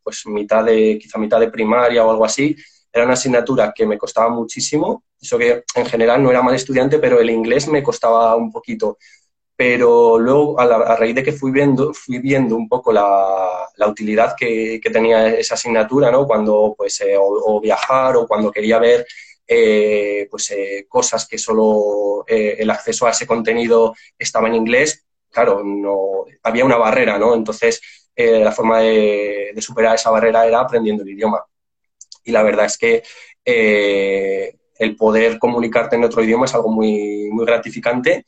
pues 0.02 0.26
mitad 0.26 0.64
de, 0.64 0.98
quizá 1.00 1.18
mitad 1.18 1.40
de 1.40 1.50
primaria 1.50 2.04
o 2.04 2.10
algo 2.10 2.24
así, 2.24 2.56
era 2.92 3.04
una 3.04 3.14
asignatura 3.14 3.72
que 3.74 3.86
me 3.86 3.98
costaba 3.98 4.30
muchísimo. 4.30 5.04
Eso 5.20 5.38
que 5.38 5.64
en 5.74 5.86
general 5.86 6.22
no 6.22 6.30
era 6.30 6.42
mal 6.42 6.54
estudiante, 6.54 6.98
pero 6.98 7.20
el 7.20 7.30
inglés 7.30 7.68
me 7.68 7.82
costaba 7.82 8.34
un 8.36 8.50
poquito. 8.50 8.98
Pero 9.56 10.18
luego, 10.18 10.58
a, 10.60 10.96
raíz 10.96 11.14
de 11.16 11.22
que 11.22 11.32
fui 11.32 11.50
viendo, 11.50 11.92
fui 11.92 12.18
viendo 12.20 12.56
un 12.56 12.68
poco 12.68 12.92
la, 12.92 13.68
la 13.76 13.88
utilidad 13.88 14.34
que, 14.38 14.80
que, 14.82 14.90
tenía 14.90 15.28
esa 15.28 15.54
asignatura, 15.54 16.10
¿no? 16.10 16.26
Cuando, 16.26 16.74
pues, 16.76 17.00
eh, 17.00 17.16
o, 17.18 17.60
viajar 17.60 18.16
o 18.16 18.26
cuando 18.26 18.52
quería 18.52 18.78
ver 18.78 19.04
eh, 19.50 20.28
pues, 20.30 20.50
eh, 20.50 20.84
cosas 20.86 21.26
que 21.26 21.38
solo 21.38 22.22
eh, 22.28 22.56
el 22.58 22.68
acceso 22.68 23.06
a 23.06 23.12
ese 23.12 23.26
contenido 23.26 23.94
estaba 24.18 24.46
en 24.46 24.56
inglés, 24.56 25.06
claro, 25.30 25.62
no, 25.64 26.26
había 26.42 26.66
una 26.66 26.76
barrera, 26.76 27.18
¿no? 27.18 27.34
Entonces, 27.34 27.80
la 28.14 28.50
forma 28.52 28.80
de, 28.80 29.54
superar 29.60 29.94
esa 29.94 30.10
barrera 30.10 30.44
era 30.44 30.60
aprendiendo 30.60 31.04
el 31.04 31.10
idioma. 31.10 31.44
Y 32.24 32.32
la 32.32 32.42
verdad 32.42 32.66
es 32.66 32.76
que 32.76 33.02
el 33.44 34.96
poder 34.96 35.38
comunicarte 35.38 35.96
en 35.96 36.04
otro 36.04 36.22
idioma 36.22 36.46
es 36.46 36.54
algo 36.54 36.68
muy, 36.68 37.30
muy 37.30 37.46
gratificante 37.46 38.24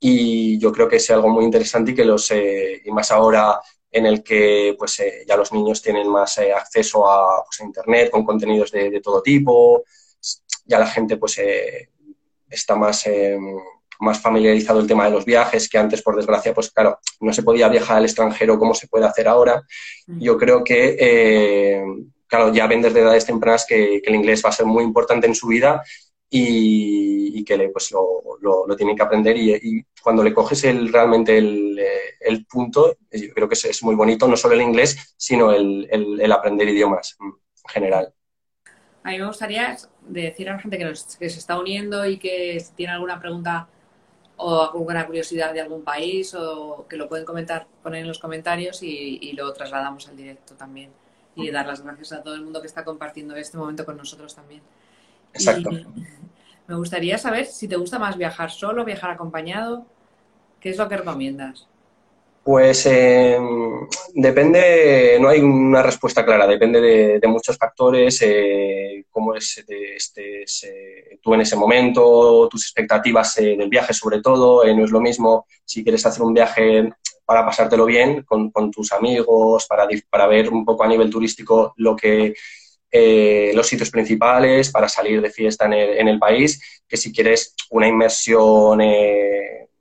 y 0.00 0.58
yo 0.58 0.72
creo 0.72 0.88
que 0.88 0.96
es 0.96 1.08
algo 1.10 1.28
muy 1.28 1.44
interesante 1.44 1.92
y 1.92 1.94
que 1.94 2.04
los, 2.04 2.32
y 2.32 2.90
más 2.90 3.12
ahora 3.12 3.60
en 3.92 4.06
el 4.06 4.24
que 4.24 4.74
pues 4.76 5.00
ya 5.26 5.36
los 5.36 5.52
niños 5.52 5.82
tienen 5.82 6.08
más 6.08 6.38
acceso 6.38 7.04
pues, 7.46 7.60
a, 7.60 7.64
Internet 7.64 8.10
con 8.10 8.24
contenidos 8.24 8.72
de, 8.72 8.90
de, 8.90 9.00
todo 9.00 9.22
tipo, 9.22 9.84
ya 10.68 10.78
la 10.78 10.86
gente 10.86 11.16
pues 11.16 11.40
está 12.48 12.76
más 12.76 13.04
más 14.00 14.20
familiarizado 14.20 14.80
el 14.80 14.86
tema 14.86 15.04
de 15.04 15.10
los 15.10 15.24
viajes, 15.24 15.68
que 15.68 15.78
antes, 15.78 16.02
por 16.02 16.16
desgracia, 16.16 16.54
pues 16.54 16.70
claro, 16.70 17.00
no 17.20 17.32
se 17.32 17.42
podía 17.42 17.68
viajar 17.68 17.98
al 17.98 18.04
extranjero 18.04 18.58
como 18.58 18.74
se 18.74 18.88
puede 18.88 19.06
hacer 19.06 19.28
ahora. 19.28 19.62
Mm. 20.06 20.20
Yo 20.20 20.38
creo 20.38 20.62
que, 20.62 20.96
eh, 20.98 21.82
claro, 22.26 22.52
ya 22.52 22.66
ven 22.66 22.82
desde 22.82 23.00
edades 23.00 23.26
tempranas 23.26 23.66
que, 23.66 24.00
el 24.04 24.14
inglés 24.14 24.42
va 24.44 24.50
a 24.50 24.52
ser 24.52 24.66
muy 24.66 24.84
importante 24.84 25.26
en 25.26 25.34
su 25.34 25.48
vida 25.48 25.82
y, 26.30 27.44
que 27.44 27.56
le, 27.56 27.70
pues 27.70 27.90
lo, 27.92 28.22
lo, 28.66 28.76
tienen 28.76 28.94
que 28.94 29.02
aprender 29.02 29.36
y, 29.36 29.84
cuando 30.02 30.22
le 30.22 30.34
coges 30.34 30.64
el, 30.64 30.92
realmente 30.92 31.38
el, 31.38 31.80
el, 32.20 32.46
punto, 32.46 32.96
yo 33.10 33.32
creo 33.34 33.48
que 33.48 33.54
es, 33.54 33.82
muy 33.82 33.94
bonito, 33.94 34.28
no 34.28 34.36
solo 34.36 34.54
el 34.54 34.62
inglés, 34.62 35.14
sino 35.16 35.50
el, 35.50 35.88
el, 35.90 36.32
aprender 36.32 36.68
idiomas 36.68 37.16
en 37.20 37.32
general. 37.68 38.12
A 39.08 39.10
mí 39.10 39.18
me 39.18 39.26
gustaría 39.26 39.74
decir 40.06 40.50
a 40.50 40.52
la 40.52 40.58
gente 40.58 40.76
que, 40.76 40.84
que 40.84 41.30
se 41.30 41.38
está 41.38 41.58
uniendo 41.58 42.04
y 42.04 42.18
que 42.18 42.62
tiene 42.76 42.92
alguna 42.92 43.18
pregunta 43.18 43.66
o 44.36 44.64
alguna 44.64 45.06
curiosidad 45.06 45.54
de 45.54 45.62
algún 45.62 45.82
país 45.82 46.34
o 46.34 46.84
que 46.86 46.98
lo 46.98 47.08
pueden 47.08 47.24
comentar, 47.24 47.66
poner 47.82 48.02
en 48.02 48.08
los 48.08 48.18
comentarios 48.18 48.82
y, 48.82 49.32
lo 49.32 49.50
trasladamos 49.54 50.08
al 50.08 50.16
directo 50.18 50.56
también. 50.56 50.90
Y 51.34 51.50
dar 51.50 51.66
las 51.66 51.80
gracias 51.80 52.12
a 52.12 52.22
todo 52.22 52.34
el 52.34 52.42
mundo 52.42 52.60
que 52.60 52.66
está 52.66 52.84
compartiendo 52.84 53.34
este 53.34 53.56
momento 53.56 53.86
con 53.86 53.96
nosotros 53.96 54.34
también. 54.34 54.60
Exacto. 55.32 55.70
me 56.66 56.74
gustaría 56.74 57.16
saber 57.16 57.46
si 57.46 57.66
te 57.66 57.76
gusta 57.76 57.98
más 57.98 58.18
viajar 58.18 58.50
solo, 58.50 58.84
viajar 58.84 59.12
acompañado. 59.12 59.86
¿Qué 60.60 60.68
es 60.68 60.76
lo 60.76 60.86
que 60.86 60.98
recomiendas? 60.98 61.66
Pues 62.48 62.86
em, 62.86 63.86
depende, 64.14 65.18
no 65.20 65.28
hay 65.28 65.40
una 65.40 65.82
respuesta 65.82 66.24
clara, 66.24 66.46
depende 66.46 66.80
de, 67.20 67.28
muchos 67.28 67.58
factores, 67.58 68.22
eh, 68.22 69.04
cómo 69.10 69.34
es, 69.34 69.62
este, 69.68 71.18
tú 71.20 71.34
en 71.34 71.42
ese 71.42 71.56
momento, 71.56 72.48
tus 72.50 72.62
expectativas 72.62 73.36
eh, 73.36 73.54
del 73.54 73.68
viaje 73.68 73.92
sobre 73.92 74.22
todo, 74.22 74.64
eh, 74.64 74.74
no 74.74 74.82
es 74.86 74.90
lo 74.90 74.98
mismo 74.98 75.46
si 75.62 75.82
quieres 75.82 76.06
hacer 76.06 76.22
un 76.22 76.32
viaje 76.32 76.90
para 77.26 77.44
pasártelo 77.44 77.84
bien 77.84 78.22
con, 78.22 78.50
tus 78.70 78.92
amigos, 78.92 79.66
para, 79.66 79.86
para, 80.08 80.26
ver 80.26 80.48
un 80.48 80.64
poco 80.64 80.84
a 80.84 80.88
nivel 80.88 81.10
turístico 81.10 81.74
lo 81.76 81.94
que 81.94 82.32
los 83.52 83.66
sitios 83.66 83.90
principales, 83.90 84.70
para 84.70 84.88
salir 84.88 85.20
de 85.20 85.28
fiesta 85.28 85.66
en 85.66 85.74
el, 85.74 85.98
en 85.98 86.08
el 86.08 86.18
país, 86.18 86.80
que 86.88 86.96
si 86.96 87.12
quieres 87.12 87.54
una 87.68 87.86
inmersión 87.86 88.80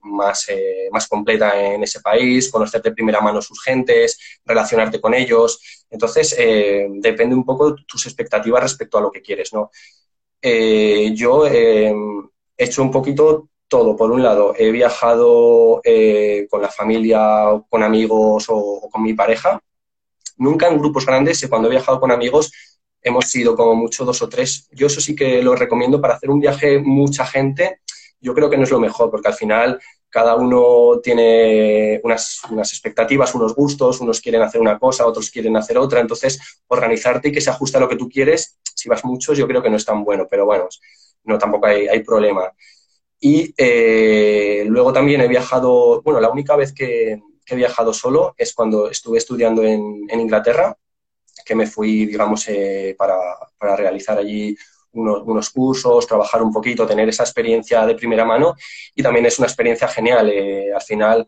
más, 0.07 0.49
eh, 0.49 0.89
más 0.91 1.07
completa 1.07 1.59
en 1.59 1.83
ese 1.83 2.01
país, 2.01 2.49
conocer 2.49 2.81
de 2.81 2.91
primera 2.91 3.21
mano 3.21 3.41
sus 3.41 3.61
gentes, 3.61 4.19
relacionarte 4.45 4.99
con 5.01 5.13
ellos. 5.13 5.85
Entonces, 5.89 6.35
eh, 6.37 6.87
depende 6.89 7.35
un 7.35 7.45
poco 7.45 7.71
de 7.71 7.83
tus 7.87 8.05
expectativas 8.05 8.63
respecto 8.63 8.97
a 8.97 9.01
lo 9.01 9.11
que 9.11 9.21
quieres, 9.21 9.53
¿no? 9.53 9.71
Eh, 10.41 11.11
yo 11.13 11.47
he 11.47 11.93
hecho 12.57 12.81
un 12.81 12.91
poquito 12.91 13.49
todo. 13.67 13.95
Por 13.95 14.11
un 14.11 14.23
lado, 14.23 14.53
he 14.57 14.71
viajado 14.71 15.81
con 16.49 16.61
la 16.61 16.69
familia, 16.69 17.61
con 17.69 17.83
amigos 17.83 18.45
o, 18.49 18.89
con 18.91 19.03
mi 19.03 19.13
pareja. 19.13 19.61
Nunca 20.37 20.67
en 20.67 20.77
grupos 20.77 21.05
grandes, 21.05 21.45
cuando 21.49 21.67
he 21.67 21.71
viajado 21.71 21.99
con 21.99 22.11
amigos 22.11 22.51
hemos 23.07 23.25
sido 23.25 23.55
como 23.55 23.75
mucho 23.75 24.05
dos 24.05 24.21
o 24.21 24.29
tres. 24.29 24.67
Yo 24.71 24.87
eso 24.87 25.01
sí 25.01 25.15
que 25.15 25.41
lo 25.41 25.55
recomiendo 25.55 25.99
para 25.99 26.15
hacer 26.15 26.29
un 26.29 26.39
viaje 26.39 26.79
mucha 26.79 27.25
gente. 27.25 27.81
Yo 28.19 28.33
creo 28.33 28.49
que 28.49 28.57
no 28.57 28.63
es 28.63 28.71
lo 28.71 28.79
mejor, 28.79 29.09
porque 29.11 29.27
al 29.29 29.33
final 29.33 29.79
cada 30.09 30.35
uno 30.35 30.99
tiene 31.01 31.99
unas, 32.03 32.41
expectativas, 32.59 33.35
unos 33.35 33.53
gustos, 33.53 33.99
unos 33.99 34.21
quieren 34.21 34.41
hacer 34.41 34.61
una 34.61 34.79
cosa, 34.79 35.05
otros 35.05 35.29
quieren 35.29 35.55
hacer 35.57 35.77
otra, 35.77 35.99
entonces 35.99 36.39
organizarte 36.67 37.29
y 37.29 37.31
que 37.31 37.41
se 37.41 37.49
ajuste 37.49 37.77
a 37.77 37.81
lo 37.81 37.89
que 37.89 37.97
tú 37.97 38.09
quieres, 38.09 38.57
si 38.73 38.89
vas 38.89 39.03
muchos 39.03 39.37
yo 39.37 39.47
creo 39.47 39.61
que 39.61 39.69
no 39.69 39.77
es 39.77 39.85
tan 39.85 40.03
bueno, 40.03 40.27
pero 40.29 40.45
bueno, 40.45 40.67
no 41.23 41.37
tampoco 41.37 41.67
hay, 41.67 42.01
problema. 42.03 42.51
Y 43.19 43.53
eh, 43.57 44.63
luego 44.67 44.93
también 44.93 45.21
he 45.21 45.27
viajado, 45.27 46.01
bueno, 46.01 46.19
la 46.19 46.29
única 46.29 46.55
vez 46.55 46.73
que, 46.73 47.19
he 47.49 47.55
viajado 47.55 47.93
solo 47.93 48.35
es 48.37 48.53
cuando 48.53 48.89
estuve 48.89 49.19
estudiando 49.19 49.63
en, 49.63 50.07
Inglaterra, 50.09 50.77
que 51.45 51.55
me 51.55 51.65
fui, 51.65 52.05
digamos, 52.05 52.45
eh, 52.49 52.93
para, 52.97 53.17
para 53.57 53.75
realizar 53.77 54.17
allí 54.17 54.55
unos, 54.93 55.49
cursos, 55.49 56.07
trabajar 56.07 56.41
un 56.41 56.51
poquito, 56.51 56.85
tener 56.85 57.09
esa 57.09 57.23
experiencia 57.23 57.85
de 57.85 57.95
primera 57.95 58.25
mano 58.25 58.55
y 58.95 59.03
también 59.03 59.25
es 59.25 59.37
una 59.39 59.47
experiencia 59.47 59.87
genial. 59.87 60.29
Eh, 60.29 60.73
al 60.73 60.81
final, 60.81 61.27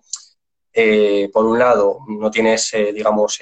eh, 0.74 1.30
por 1.32 1.46
un 1.46 1.60
lado, 1.60 2.00
no 2.08 2.32
tienes, 2.32 2.74
eh, 2.74 2.92
digamos, 2.94 3.39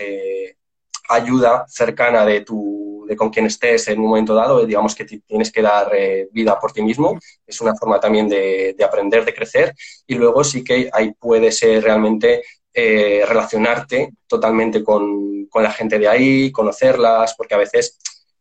ayuda 1.10 1.66
cercana 1.68 2.26
de, 2.26 2.42
tu, 2.42 3.06
de 3.08 3.16
con 3.16 3.30
quien 3.30 3.46
estés 3.46 3.88
en 3.88 4.00
un 4.00 4.08
momento 4.08 4.34
dado, 4.34 4.66
digamos 4.66 4.94
que 4.94 5.06
tienes 5.06 5.52
que 5.52 5.62
dar 5.62 5.92
vida 6.32 6.60
por 6.60 6.74
ti 6.74 6.82
mismo, 6.82 7.18
es 7.46 7.62
una 7.62 7.76
forma 7.76 8.00
también 8.00 8.28
de, 8.28 8.76
aprender, 8.84 9.24
de 9.24 9.34
crecer 9.34 9.74
y 10.06 10.16
luego 10.16 10.44
sí 10.44 10.64
que 10.64 10.90
ahí 10.92 11.14
puedes 11.18 11.62
realmente 11.62 12.44
relacionarte 12.74 14.12
totalmente 14.28 14.84
con, 14.84 15.46
con 15.46 15.64
la 15.64 15.72
gente 15.72 15.98
de 15.98 16.08
ahí, 16.10 16.52
conocerlas, 16.52 17.34
porque 17.36 17.56
a 17.56 17.60
veces 17.60 17.98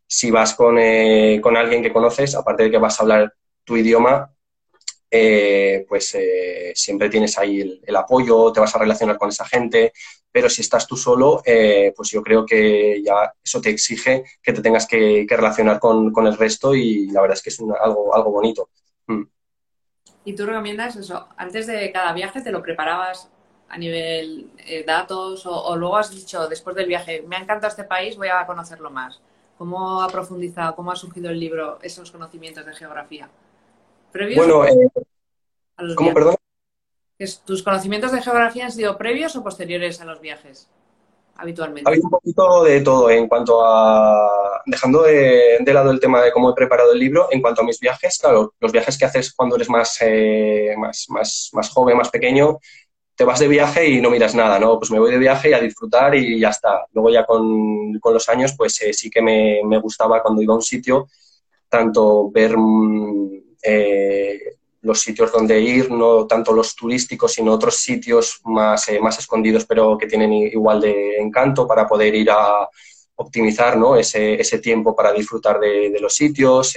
si 0.06 0.30
vas 0.30 0.54
con, 0.54 0.78
eh, 0.78 1.40
con, 1.42 1.56
alguien 1.56 1.82
que 1.82 1.92
conoces, 1.92 2.34
aparte 2.34 2.64
de 2.64 2.70
que 2.70 2.78
vas 2.78 2.98
a 2.98 3.02
hablar 3.02 3.34
tu 3.64 3.76
idioma, 3.76 4.32
eh, 5.10 5.84
pues 5.88 6.14
eh, 6.14 6.72
siempre 6.74 7.08
tienes 7.08 7.36
ahí 7.38 7.80
el, 7.84 7.96
apoyo, 7.96 8.52
te 8.52 8.60
vas 8.60 8.74
a 8.74 8.78
relacionar 8.78 9.18
con 9.18 9.30
esa 9.30 9.44
gente, 9.44 9.92
pero 10.30 10.48
si 10.48 10.60
estás 10.60 10.86
tú 10.86 10.96
solo, 10.96 11.42
pues 11.96 12.10
yo 12.10 12.22
creo 12.22 12.44
que 12.44 13.02
ya 13.02 13.32
eso 13.42 13.60
te 13.60 13.70
exige 13.70 14.24
que 14.42 14.52
te 14.52 14.60
tengas 14.60 14.86
que, 14.86 15.26
relacionar 15.28 15.80
con, 15.80 16.12
con, 16.12 16.26
el 16.26 16.36
resto 16.36 16.74
y 16.74 17.08
la 17.10 17.22
verdad 17.22 17.36
es 17.36 17.42
que 17.42 17.50
es 17.50 17.60
algo, 17.60 18.14
algo 18.14 18.30
bonito. 18.30 18.68
Mm. 19.06 19.22
¿Y 20.24 20.34
tú 20.34 20.44
recomiendas 20.44 20.96
eso? 20.96 21.28
Antes 21.36 21.66
de 21.66 21.90
cada 21.90 22.12
viaje 22.12 22.42
te 22.42 22.50
lo 22.50 22.62
preparabas 22.62 23.30
a 23.68 23.78
nivel 23.78 24.50
datos 24.86 25.46
o, 25.46 25.64
o 25.64 25.76
luego 25.76 25.96
has 25.96 26.10
dicho 26.10 26.46
después 26.48 26.76
del 26.76 26.86
viaje, 26.86 27.22
me 27.22 27.36
ha 27.36 27.40
encantado 27.40 27.70
este 27.70 27.84
país, 27.84 28.16
voy 28.16 28.28
a 28.28 28.44
conocerlo 28.44 28.90
más? 28.90 29.20
¿Cómo 29.58 30.02
ha 30.02 30.08
profundizado, 30.08 30.76
cómo 30.76 30.92
ha 30.92 30.96
surgido 30.96 31.30
el 31.30 31.40
libro 31.40 31.78
esos 31.82 32.10
conocimientos 32.10 32.66
de 32.66 32.74
geografía? 32.74 33.28
bueno, 34.36 34.64
eh, 34.64 34.88
¿cómo, 35.94 36.14
perdón? 36.14 36.36
¿Tus 37.44 37.62
conocimientos 37.62 38.12
de 38.12 38.22
geografía 38.22 38.66
han 38.66 38.72
sido 38.72 38.96
previos 38.98 39.34
o 39.36 39.42
posteriores 39.42 40.00
a 40.00 40.04
los 40.04 40.20
viajes? 40.20 40.68
Habitualmente. 41.38 41.88
Ha 41.88 41.92
habido 41.92 42.06
un 42.06 42.10
poquito 42.10 42.64
de 42.64 42.80
todo 42.80 43.10
en 43.10 43.28
cuanto 43.28 43.60
a. 43.62 44.62
Dejando 44.64 45.02
de, 45.02 45.60
lado 45.66 45.90
el 45.90 46.00
tema 46.00 46.22
de 46.22 46.32
cómo 46.32 46.50
he 46.50 46.54
preparado 46.54 46.92
el 46.92 46.98
libro, 46.98 47.28
en 47.30 47.40
cuanto 47.40 47.60
a 47.60 47.64
mis 47.64 47.78
viajes, 47.78 48.18
claro, 48.18 48.54
los 48.58 48.72
viajes 48.72 48.98
que 48.98 49.04
haces 49.04 49.32
cuando 49.32 49.56
eres 49.56 49.68
más, 49.68 49.98
eh, 50.00 50.74
más, 50.78 51.06
más, 51.08 51.50
más 51.52 51.68
joven, 51.68 51.96
más 51.96 52.10
pequeño, 52.10 52.58
te 53.16 53.24
vas 53.24 53.40
de 53.40 53.48
viaje 53.48 53.88
y 53.88 54.00
no 54.00 54.10
miras 54.10 54.34
nada, 54.34 54.58
¿no? 54.58 54.78
Pues 54.78 54.90
me 54.90 54.98
voy 54.98 55.10
de 55.10 55.18
viaje 55.18 55.50
y 55.50 55.52
a 55.54 55.60
disfrutar 55.60 56.14
y 56.14 56.38
ya 56.38 56.50
está. 56.50 56.86
Luego 56.92 57.10
ya 57.10 57.24
con, 57.24 57.98
los 58.12 58.28
años, 58.28 58.54
pues 58.56 58.80
eh, 58.82 58.92
sí 58.92 59.10
que 59.10 59.22
me, 59.22 59.78
gustaba 59.78 60.22
cuando 60.22 60.42
iba 60.42 60.52
a 60.52 60.56
un 60.56 60.62
sitio, 60.62 61.08
tanto 61.68 62.30
ver 62.30 62.56
mm, 62.56 63.30
eh, 63.62 64.40
los 64.82 65.00
sitios 65.00 65.32
donde 65.32 65.58
ir, 65.60 65.90
no 65.90 66.26
tanto 66.26 66.52
los 66.52 66.76
turísticos, 66.76 67.32
sino 67.32 67.52
otros 67.54 67.76
sitios 67.76 68.40
más, 68.44 68.88
eh, 68.90 69.00
más 69.00 69.18
escondidos, 69.18 69.64
pero 69.64 69.96
que 69.96 70.06
tienen 70.06 70.32
igual 70.34 70.82
de 70.82 71.16
encanto 71.16 71.66
para 71.66 71.86
poder 71.86 72.14
ir 72.14 72.30
a 72.30 72.68
optimizar 73.16 73.78
¿no? 73.78 73.96
ese, 73.96 74.34
ese 74.34 74.58
tiempo 74.58 74.94
para 74.94 75.12
disfrutar 75.12 75.58
de, 75.58 75.90
de 75.90 76.00
los 76.00 76.14
sitios, 76.14 76.76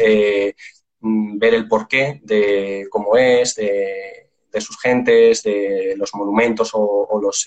mm, 1.01 1.37
ver 1.37 1.53
el 1.53 1.67
porqué 1.67 2.21
de 2.23 2.87
cómo 2.89 3.17
es, 3.17 3.55
de 3.55 4.28
de 4.51 4.61
sus 4.61 4.79
gentes, 4.79 5.43
de 5.43 5.93
los 5.97 6.13
monumentos 6.13 6.71
o, 6.73 7.19
los 7.21 7.45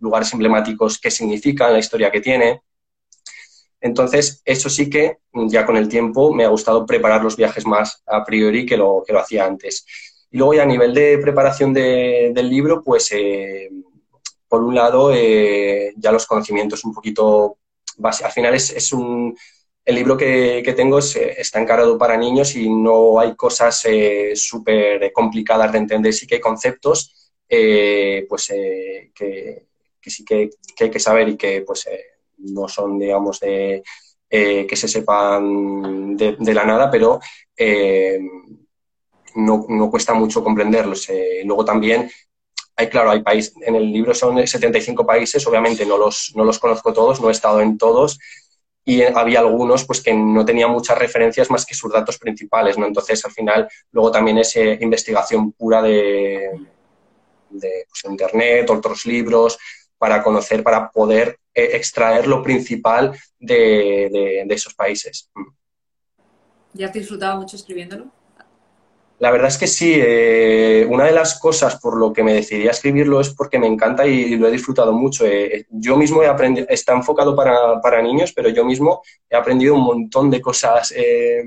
lugares 0.00 0.32
emblemáticos 0.32 0.98
que 0.98 1.10
significan, 1.10 1.72
la 1.72 1.78
historia 1.78 2.10
que 2.10 2.20
tiene. 2.20 2.62
Entonces, 3.80 4.40
eso 4.44 4.70
sí 4.70 4.88
que 4.88 5.18
ya 5.32 5.66
con 5.66 5.76
el 5.76 5.88
tiempo 5.88 6.32
me 6.32 6.44
ha 6.44 6.48
gustado 6.48 6.86
preparar 6.86 7.22
los 7.22 7.36
viajes 7.36 7.66
más 7.66 8.02
a 8.06 8.24
priori 8.24 8.64
que 8.64 8.76
lo, 8.76 9.02
que 9.06 9.12
lo 9.12 9.20
hacía 9.20 9.44
antes. 9.44 9.84
Y 10.30 10.38
luego 10.38 10.54
ya 10.54 10.62
a 10.62 10.66
nivel 10.66 10.94
de 10.94 11.18
preparación 11.18 11.72
del 11.72 12.48
libro, 12.48 12.82
pues 12.82 13.12
eh, 13.12 13.70
por 14.48 14.62
un 14.62 14.74
lado 14.74 15.12
eh, 15.12 15.92
ya 15.96 16.12
los 16.12 16.26
conocimientos 16.26 16.84
un 16.84 16.94
poquito 16.94 17.58
base. 17.98 18.24
Al 18.24 18.32
final 18.32 18.54
es 18.54 18.92
un, 18.92 19.36
el 19.84 19.94
libro 19.94 20.16
que, 20.16 20.74
tengo 20.76 20.98
eh, 20.98 21.34
está 21.36 21.60
encarado 21.60 21.98
para 21.98 22.16
niños 22.16 22.56
y 22.56 22.68
no 22.70 23.20
hay 23.20 23.34
cosas 23.36 23.84
eh, 23.84 24.32
súper 24.34 25.12
complicadas 25.12 25.72
de 25.72 25.78
entender. 25.78 26.12
Sí 26.12 26.26
que 26.26 26.36
hay 26.36 26.40
conceptos 26.40 27.32
eh, 27.48 28.26
pues, 28.28 28.48
que, 29.14 29.66
sí 30.06 30.24
que, 30.24 30.50
hay 30.80 30.90
que 30.90 31.00
saber 31.00 31.28
y 31.28 31.36
que 31.36 31.62
pues, 31.62 31.86
no 32.38 32.66
son, 32.66 32.98
digamos, 32.98 33.40
de, 33.40 33.82
que 34.28 34.76
se 34.76 34.88
sepan 34.88 36.16
de, 36.16 36.54
la 36.54 36.64
nada, 36.64 36.90
pero 36.90 37.20
no, 39.36 39.90
cuesta 39.90 40.14
mucho 40.14 40.42
comprenderlos. 40.42 41.08
luego 41.44 41.64
también 41.64 42.10
hay, 42.76 42.88
claro, 42.88 43.10
hay 43.10 43.22
países, 43.22 43.54
en 43.60 43.76
el 43.76 43.92
libro 43.92 44.14
son 44.14 44.44
75 44.44 45.06
países, 45.06 45.46
obviamente 45.46 45.86
no 45.86 45.96
los, 45.96 46.32
no 46.34 46.44
los 46.44 46.58
conozco 46.58 46.92
todos, 46.92 47.20
no 47.20 47.28
he 47.28 47.32
estado 47.32 47.60
en 47.60 47.78
todos, 47.78 48.18
y 48.84 49.02
había 49.02 49.40
algunos 49.40 49.84
pues 49.84 50.00
que 50.02 50.12
no 50.12 50.44
tenían 50.44 50.70
muchas 50.70 50.98
referencias 50.98 51.50
más 51.50 51.64
que 51.64 51.74
sus 51.74 51.92
datos 51.92 52.18
principales, 52.18 52.76
¿no? 52.76 52.86
Entonces, 52.86 53.24
al 53.24 53.32
final, 53.32 53.68
luego 53.92 54.10
también 54.10 54.38
es 54.38 54.54
investigación 54.56 55.52
pura 55.52 55.80
de, 55.80 56.50
de 57.50 57.86
pues, 57.88 58.04
internet, 58.04 58.68
otros 58.68 59.06
libros, 59.06 59.58
para 59.96 60.22
conocer, 60.22 60.62
para 60.62 60.90
poder 60.90 61.38
eh, 61.54 61.70
extraer 61.72 62.26
lo 62.26 62.42
principal 62.42 63.18
de, 63.38 64.44
de, 64.46 64.54
esos 64.54 64.74
países. 64.74 65.30
¿Ya 66.72 66.86
has 66.86 66.92
disfrutado 66.92 67.40
mucho 67.40 67.56
escribiéndolo? 67.56 68.10
La 69.24 69.30
verdad 69.30 69.48
es 69.48 69.56
que 69.56 69.66
sí. 69.66 69.94
Eh, 69.96 70.86
una 70.86 71.06
de 71.06 71.12
las 71.12 71.38
cosas 71.40 71.80
por 71.80 71.96
lo 71.96 72.12
que 72.12 72.22
me 72.22 72.34
decidí 72.34 72.68
a 72.68 72.72
escribirlo 72.72 73.22
es 73.22 73.30
porque 73.30 73.58
me 73.58 73.66
encanta 73.66 74.06
y 74.06 74.36
lo 74.36 74.46
he 74.46 74.50
disfrutado 74.50 74.92
mucho. 74.92 75.24
Eh, 75.24 75.64
yo 75.70 75.96
mismo 75.96 76.22
he 76.22 76.26
aprendido, 76.26 76.66
está 76.68 76.92
enfocado 76.92 77.34
para, 77.34 77.80
para, 77.80 78.02
niños, 78.02 78.34
pero 78.34 78.50
yo 78.50 78.66
mismo 78.66 79.02
he 79.30 79.34
aprendido 79.34 79.76
un 79.76 79.80
montón 79.80 80.30
de 80.30 80.42
cosas 80.42 80.92
eh, 80.94 81.42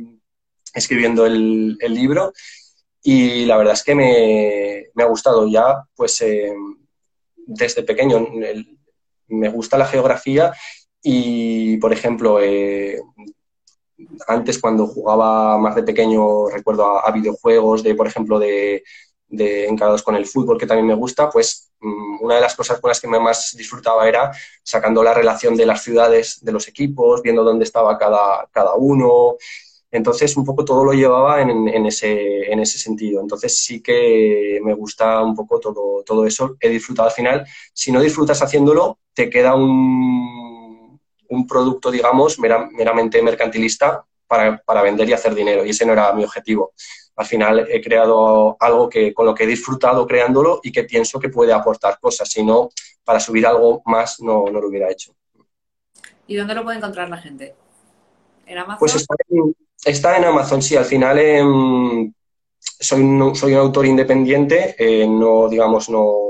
escribiendo 0.73 1.27
el, 1.27 1.77
el, 1.79 1.93
libro 1.93 2.33
y 3.03 3.45
la 3.45 3.57
verdad 3.57 3.75
es 3.75 3.83
que 3.83 3.93
me, 3.93 4.85
me 4.95 5.03
ha 5.03 5.07
gustado 5.07 5.47
ya, 5.47 5.83
pues 5.95 6.25
desde 7.45 7.83
pequeño 7.83 8.27
me 9.27 9.49
gusta 9.49 9.77
la 9.77 9.85
geografía 9.85 10.51
y, 11.03 11.77
por 11.77 11.93
ejemplo, 11.93 12.39
antes 14.27 14.59
cuando 14.59 14.87
jugaba 14.87 15.57
más 15.57 15.75
de 15.75 15.83
pequeño, 15.83 16.47
recuerdo 16.47 17.05
a, 17.05 17.11
videojuegos 17.11 17.83
de, 17.83 17.95
por 17.95 18.07
ejemplo, 18.07 18.39
de, 18.39 18.83
de 19.27 19.67
encarados 19.67 20.03
con 20.03 20.15
el 20.15 20.25
fútbol, 20.25 20.57
que 20.57 20.67
también 20.67 20.87
me 20.87 20.95
gusta, 20.95 21.29
pues 21.29 21.71
mm, 21.79 22.23
una 22.23 22.35
de 22.35 22.41
las 22.41 22.55
cosas 22.55 22.79
con 22.79 22.89
las 22.89 23.01
que 23.01 23.07
más 23.07 23.55
disfrutaba 23.57 24.07
era 24.07 24.31
sacando 24.63 25.03
la 25.03 25.13
relación 25.13 25.55
de 25.55 25.65
las 25.65 25.83
ciudades, 25.83 26.39
de 26.43 26.51
los 26.51 26.67
equipos, 26.67 27.21
viendo 27.21 27.43
dónde 27.43 27.65
estaba 27.65 27.97
cada, 27.97 28.47
cada 28.51 28.75
uno. 28.75 29.35
Entonces, 29.89 30.35
un 30.35 30.45
poco 30.45 30.65
todo 30.65 30.83
lo 30.83 30.93
llevaba 30.93 31.41
en, 31.41 31.67
en, 31.69 31.85
ese, 31.85 32.51
en 32.51 32.59
ese 32.59 32.77
sentido. 32.77 33.21
Entonces, 33.21 33.57
sí 33.63 33.81
que 33.81 34.59
me 34.63 34.73
gusta 34.73 35.23
un 35.23 35.35
poco 35.35 35.59
todo, 35.59 36.03
todo 36.03 36.25
eso. 36.25 36.57
He 36.59 36.69
disfrutado 36.69 37.07
al 37.07 37.13
final. 37.15 37.45
Si 37.73 37.91
no 37.91 38.01
disfrutas 38.01 38.41
haciéndolo, 38.41 38.99
te 39.13 39.29
queda 39.29 39.55
un, 39.55 40.36
un 41.29 41.47
producto, 41.47 41.91
digamos, 41.91 42.39
meramente 42.39 43.21
mercantilista 43.21 44.03
para, 44.27 44.57
para, 44.57 44.81
vender 44.81 45.07
y 45.09 45.13
hacer 45.13 45.33
dinero. 45.33 45.65
Y 45.65 45.69
ese 45.69 45.85
no 45.85 45.93
era 45.93 46.11
mi 46.13 46.23
objetivo. 46.23 46.73
Al 47.15 47.25
final 47.25 47.67
he 47.69 47.81
creado 47.81 48.55
algo 48.59 48.87
que, 48.89 49.13
con 49.13 49.25
lo 49.25 49.33
que 49.33 49.45
he 49.45 49.47
disfrutado 49.47 50.05
creándolo 50.05 50.59
y 50.61 50.71
que 50.71 50.83
pienso 50.83 51.19
que 51.19 51.29
puede 51.29 51.53
aportar 51.53 51.99
cosas. 51.99 52.29
Si 52.29 52.43
no, 52.43 52.69
para 53.03 53.19
subir 53.19 53.47
algo 53.47 53.81
más 53.85 54.19
no, 54.19 54.45
no 54.51 54.59
lo 54.59 54.67
hubiera 54.67 54.91
hecho. 54.91 55.13
¿Y 56.27 56.35
dónde 56.35 56.53
lo 56.53 56.63
puede 56.63 56.77
encontrar 56.77 57.09
la 57.09 57.17
gente? 57.17 57.55
¿En 58.45 58.57
Amazon? 58.57 58.79
Pues 58.79 58.95
está 59.85 60.17
en, 60.17 60.25
Amazon, 60.25 60.61
sí. 60.61 60.75
Al 60.75 60.85
final 60.85 61.17
em, 61.17 62.13
soy, 62.59 63.01
un, 63.01 63.35
soy 63.35 63.53
un 63.53 63.59
autor 63.59 63.85
independiente, 63.85 64.75
eh, 64.77 65.07
no, 65.07 65.47
digamos, 65.47 65.89
no, 65.89 66.27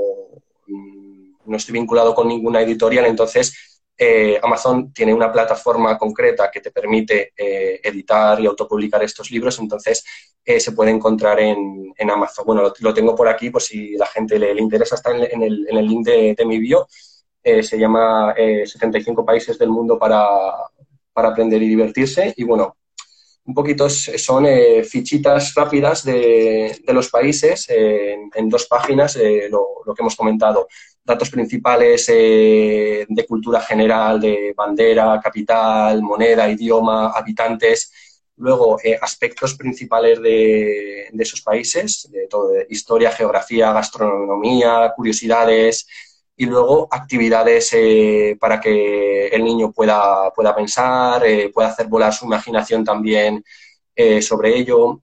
no 1.48 1.56
estoy 1.56 1.72
vinculado 1.72 2.14
con 2.14 2.28
ninguna 2.28 2.60
editorial, 2.60 3.06
entonces 3.06 3.67
eh, 4.00 4.38
Amazon 4.40 4.92
tiene 4.92 5.12
una 5.12 5.32
plataforma 5.32 5.98
concreta 5.98 6.48
que 6.52 6.60
te 6.60 6.70
permite 6.70 7.32
eh, 7.36 7.80
editar 7.82 8.40
y 8.40 8.46
autopublicar 8.46 9.02
estos 9.02 9.28
libros, 9.32 9.58
entonces 9.58 10.04
eh, 10.44 10.60
se 10.60 10.70
puede 10.70 10.92
encontrar 10.92 11.40
en, 11.40 11.92
Amazon. 12.08 12.46
Bueno, 12.46 12.72
lo, 12.78 12.94
tengo 12.94 13.16
por 13.16 13.28
aquí 13.28 13.50
por 13.50 13.60
si 13.60 13.96
la 13.96 14.06
gente 14.06 14.38
le, 14.38 14.52
interesa, 14.60 14.94
está 14.94 15.10
en, 15.10 15.42
el, 15.42 15.64
link 15.84 16.06
de, 16.06 16.44
mi 16.46 16.60
bio. 16.60 16.86
se 17.42 17.76
llama 17.76 18.34
75 18.36 19.24
países 19.24 19.58
del 19.58 19.70
mundo 19.70 19.98
para, 19.98 20.28
aprender 21.14 21.60
y 21.60 21.68
divertirse. 21.68 22.32
Y 22.36 22.44
bueno, 22.44 22.76
un 23.46 23.52
poquito 23.54 23.90
son 23.90 24.46
fichitas 24.84 25.54
rápidas 25.54 26.04
de, 26.04 26.80
los 26.86 27.10
países 27.10 27.66
en, 27.68 28.48
dos 28.48 28.66
páginas, 28.66 29.18
lo, 29.50 29.94
que 29.94 30.02
hemos 30.02 30.14
comentado 30.14 30.68
datos 31.08 31.30
principales 31.30 32.06
eh, 32.10 33.06
de 33.08 33.26
cultura 33.26 33.60
general, 33.62 34.20
de 34.20 34.52
bandera, 34.54 35.18
capital, 35.22 36.02
moneda, 36.02 36.48
idioma, 36.50 37.08
habitantes. 37.12 37.90
Luego, 38.36 38.78
eh, 38.84 38.98
aspectos 39.00 39.54
principales 39.54 40.20
de, 40.20 41.08
esos 41.18 41.40
países, 41.40 42.08
de 42.12 42.28
todo, 42.28 42.52
historia, 42.68 43.10
geografía, 43.10 43.72
gastronomía, 43.72 44.92
curiosidades, 44.94 45.86
y 46.36 46.44
luego 46.46 46.86
actividades 46.90 47.70
eh, 47.72 48.36
para 48.38 48.60
que 48.60 49.28
el 49.28 49.42
niño 49.42 49.72
pueda, 49.72 50.30
pueda 50.30 50.54
pensar, 50.54 51.22
pueda 51.52 51.68
hacer 51.68 51.86
volar 51.88 52.12
su 52.12 52.26
imaginación 52.26 52.84
también 52.84 53.42
sobre 54.20 54.56
ello. 54.56 55.02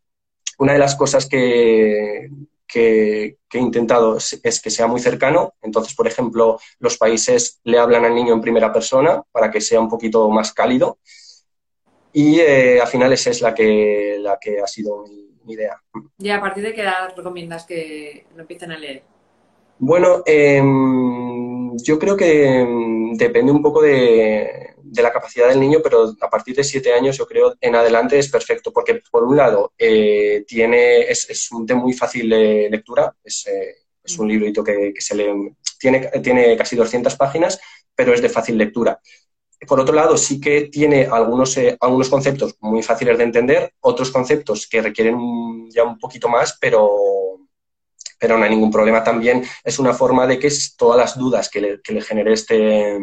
Una 0.60 0.72
de 0.72 0.80
las 0.80 0.96
cosas 0.96 1.28
que, 1.28 2.30
que, 2.68 3.38
he 3.52 3.58
intentado 3.58 4.18
es, 4.18 4.62
que 4.62 4.70
sea 4.70 4.88
muy 4.88 5.00
cercano. 5.00 5.54
Entonces, 5.62 5.96
por 5.96 6.08
ejemplo, 6.08 6.60
los 6.80 6.98
países 6.98 7.60
le 7.64 7.80
hablan 7.80 8.06
al 8.06 8.16
niño 8.16 8.34
en 8.34 8.42
primera 8.42 8.74
persona 8.74 9.24
para 9.32 9.50
que 9.52 9.62
sea 9.62 9.80
un 9.80 9.90
poquito 9.90 10.30
más 10.30 10.54
cálido. 10.54 11.00
Y 12.14 12.40
eh, 12.40 12.80
al 12.82 12.88
final 12.88 13.12
esa 13.14 13.30
es 13.30 13.42
la 13.42 13.54
que, 13.54 14.18
la 14.20 14.38
que 14.40 14.60
ha 14.60 14.68
sido 14.68 15.04
mi, 15.04 15.54
idea. 15.54 15.80
¿Y 16.18 16.30
a 16.30 16.42
partir 16.42 16.64
de 16.64 16.74
qué 16.74 16.82
edad 16.82 17.14
recomiendas 17.16 17.66
que 17.66 18.26
lo 18.36 18.42
empiecen 18.42 18.72
a 18.72 18.80
leer? 18.80 19.04
Bueno, 19.78 20.24
em, 20.26 21.78
yo 21.78 22.00
creo 22.00 22.18
que 22.18 22.62
em, 22.62 23.14
depende 23.14 23.52
un 23.52 23.62
poco 23.62 23.82
de, 23.82 24.75
de 24.96 25.04
la 25.04 25.12
capacidad 25.12 25.50
del 25.50 25.60
niño, 25.60 25.80
pero 25.84 26.16
a 26.20 26.30
partir 26.30 26.56
de 26.56 26.64
siete 26.64 26.94
años 26.94 27.18
yo 27.18 27.28
creo 27.28 27.56
en 27.60 27.76
adelante 27.76 28.18
es 28.18 28.30
perfecto, 28.30 28.72
porque 28.72 29.02
por 29.12 29.24
un 29.24 29.36
lado 29.36 29.74
eh, 29.78 30.44
tiene, 30.48 31.02
es, 31.02 31.30
es, 31.30 31.50
de 31.52 31.76
muy 31.76 31.94
fácil 31.94 32.30
lectura, 32.30 33.14
es, 33.24 33.46
eh, 33.48 33.76
es, 34.04 34.18
un 34.18 34.28
librito 34.28 34.64
que, 34.64 34.94
que, 34.94 35.02
se 35.02 35.16
lee, 35.16 35.54
tiene, 35.80 36.00
tiene 36.24 36.56
casi 36.56 36.76
200 36.76 37.16
páginas, 37.16 37.60
pero 37.94 38.14
es 38.14 38.22
de 38.22 38.30
fácil 38.30 38.58
lectura. 38.58 39.00
Por 39.68 39.80
otro 39.80 39.96
lado, 39.96 40.18
sí 40.18 40.40
que 40.40 40.64
tiene 40.64 41.08
algunos, 41.10 41.58
eh, 41.58 41.78
algunos 41.80 42.10
conceptos 42.10 42.56
muy 42.60 42.84
fáciles 42.84 43.18
de 43.18 43.24
entender, 43.24 43.74
otros 43.82 44.12
conceptos 44.12 44.68
que 44.68 44.82
requieren 44.82 45.70
ya 45.70 45.84
un 45.84 45.98
poquito 45.98 46.30
más, 46.30 46.58
pero, 46.60 46.90
pero 48.20 48.38
no 48.38 48.44
hay 48.44 48.50
ningún 48.50 48.72
problema. 48.72 49.04
También 49.04 49.44
es 49.64 49.80
una 49.80 49.94
forma 49.94 50.28
de 50.28 50.40
que 50.40 50.52
todas 50.78 50.98
las 50.98 51.18
dudas 51.18 51.50
que 51.50 51.62
le, 51.62 51.82
que 51.82 51.94
le 51.94 52.02
genere 52.02 52.34
este 52.34 53.00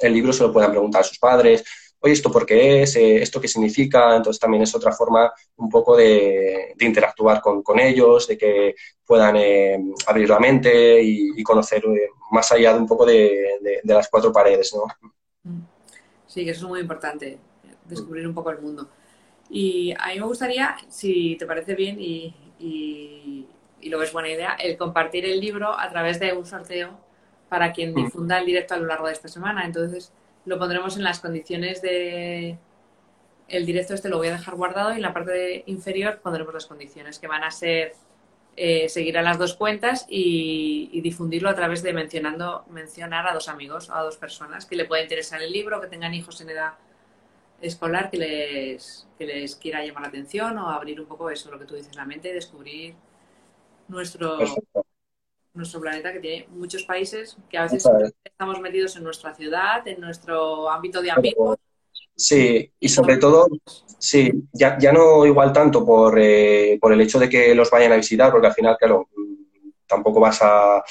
el 0.00 0.12
libro 0.12 0.32
se 0.32 0.42
lo 0.42 0.52
puedan 0.52 0.70
preguntar 0.70 1.00
a 1.00 1.04
sus 1.04 1.18
padres, 1.18 1.64
oye, 2.00 2.12
¿esto 2.12 2.30
por 2.30 2.46
qué 2.46 2.82
es? 2.82 2.96
Eh, 2.96 3.22
¿Esto 3.22 3.40
qué 3.40 3.48
significa? 3.48 4.16
Entonces 4.16 4.40
también 4.40 4.62
es 4.62 4.74
otra 4.74 4.92
forma 4.92 5.32
un 5.56 5.68
poco 5.68 5.96
de, 5.96 6.74
interactuar 6.78 7.40
con, 7.40 7.78
ellos, 7.78 8.26
de 8.28 8.38
que 8.38 8.74
puedan 9.04 9.36
eh, 9.36 9.78
abrir 10.06 10.28
la 10.28 10.38
mente 10.38 11.02
y, 11.02 11.42
conocer 11.42 11.84
eh, 11.84 12.10
más 12.30 12.50
allá 12.52 12.72
de 12.74 12.80
un 12.80 12.86
poco 12.86 13.06
de, 13.06 13.80
las 13.84 14.08
cuatro 14.08 14.32
paredes, 14.32 14.74
¿no? 14.74 14.86
Sí, 16.26 16.44
que 16.44 16.50
eso 16.50 16.66
es 16.66 16.68
muy 16.68 16.80
importante, 16.80 17.38
descubrir 17.84 18.26
un 18.26 18.34
poco 18.34 18.50
el 18.50 18.60
mundo. 18.60 18.88
Y 19.48 19.94
a 19.98 20.08
mí 20.08 20.18
me 20.18 20.26
gustaría, 20.26 20.76
si 20.88 21.36
te 21.36 21.46
parece 21.46 21.74
bien 21.74 21.98
y, 22.00 22.34
y 22.58 23.88
lo 23.88 23.98
ves 23.98 24.12
buena 24.12 24.28
idea, 24.28 24.54
el 24.54 24.76
compartir 24.76 25.24
el 25.24 25.40
libro 25.40 25.78
a 25.78 25.88
través 25.88 26.18
de 26.18 26.32
un 26.32 26.44
sorteo 26.44 27.05
para 27.48 27.72
quien 27.72 27.92
mm. 27.92 27.94
difunda 27.94 28.38
el 28.38 28.46
directo 28.46 28.74
a 28.74 28.78
lo 28.78 28.86
largo 28.86 29.06
de 29.06 29.12
esta 29.12 29.28
semana. 29.28 29.64
Entonces 29.64 30.12
lo 30.44 30.58
pondremos 30.58 30.96
en 30.96 31.04
las 31.04 31.20
condiciones 31.20 31.82
de... 31.82 32.58
El 33.48 33.64
directo 33.64 33.94
este 33.94 34.08
lo 34.08 34.18
voy 34.18 34.28
a 34.28 34.32
dejar 34.32 34.56
guardado 34.56 34.92
y 34.92 34.96
en 34.96 35.02
la 35.02 35.12
parte 35.12 35.62
inferior 35.66 36.18
pondremos 36.20 36.52
las 36.52 36.66
condiciones 36.66 37.20
que 37.20 37.28
van 37.28 37.44
a 37.44 37.50
ser 37.52 37.92
eh, 38.56 38.88
seguir 38.88 39.18
a 39.18 39.22
las 39.22 39.38
dos 39.38 39.54
cuentas 39.54 40.06
y, 40.08 41.00
difundirlo 41.02 41.50
a 41.50 41.54
través 41.54 41.82
de 41.82 41.92
mencionando, 41.92 42.64
mencionar 42.70 43.28
a 43.28 43.34
dos 43.34 43.48
amigos, 43.48 43.90
a 43.90 44.00
dos 44.00 44.16
personas 44.16 44.64
que 44.64 44.76
le 44.76 44.86
pueda 44.86 45.02
interesar 45.02 45.42
el 45.42 45.52
libro, 45.52 45.80
que 45.80 45.88
tengan 45.88 46.14
hijos 46.14 46.40
en 46.40 46.50
edad 46.50 46.72
escolar, 47.60 48.10
que 48.10 48.16
les, 48.16 49.06
que 49.18 49.26
les 49.26 49.56
quiera 49.56 49.84
llamar 49.84 50.02
la 50.02 50.08
atención 50.08 50.56
o 50.58 50.70
abrir 50.70 51.00
un 51.00 51.06
poco 51.06 51.28
eso, 51.28 51.50
lo 51.50 51.58
que 51.58 51.66
tú 51.66 51.74
dices, 51.74 51.94
la 51.96 52.06
mente, 52.06 52.32
descubrir 52.32 52.94
nuestro, 53.88 54.38
nuestro 55.56 55.80
planeta 55.80 56.12
que 56.12 56.20
tiene 56.20 56.46
muchos 56.50 56.84
países 56.84 57.36
que 57.48 57.58
a 57.58 57.62
veces 57.62 57.88
estamos 58.22 58.60
metidos 58.60 58.96
en 58.96 59.04
nuestra 59.04 59.34
ciudad, 59.34 59.86
en 59.88 60.00
nuestro 60.00 60.70
ámbito 60.70 61.02
de 61.02 61.10
amigos. 61.10 61.58
Sí, 62.14 62.70
y 62.80 62.88
sobre 62.88 63.18
todo, 63.18 63.46
sí, 63.98 64.32
ya, 64.52 64.78
ya 64.78 64.92
no 64.92 65.26
igual 65.26 65.52
tanto 65.52 65.84
por, 65.84 66.18
eh, 66.18 66.78
por 66.80 66.92
el 66.92 67.00
hecho 67.00 67.18
de 67.18 67.28
que 67.28 67.54
los 67.54 67.70
vayan 67.70 67.92
a 67.92 67.96
visitar, 67.96 68.30
porque 68.30 68.46
al 68.46 68.54
final, 68.54 68.76
claro, 68.78 69.08
tampoco 69.86 70.20
vas 70.20 70.38
a, 70.40 70.82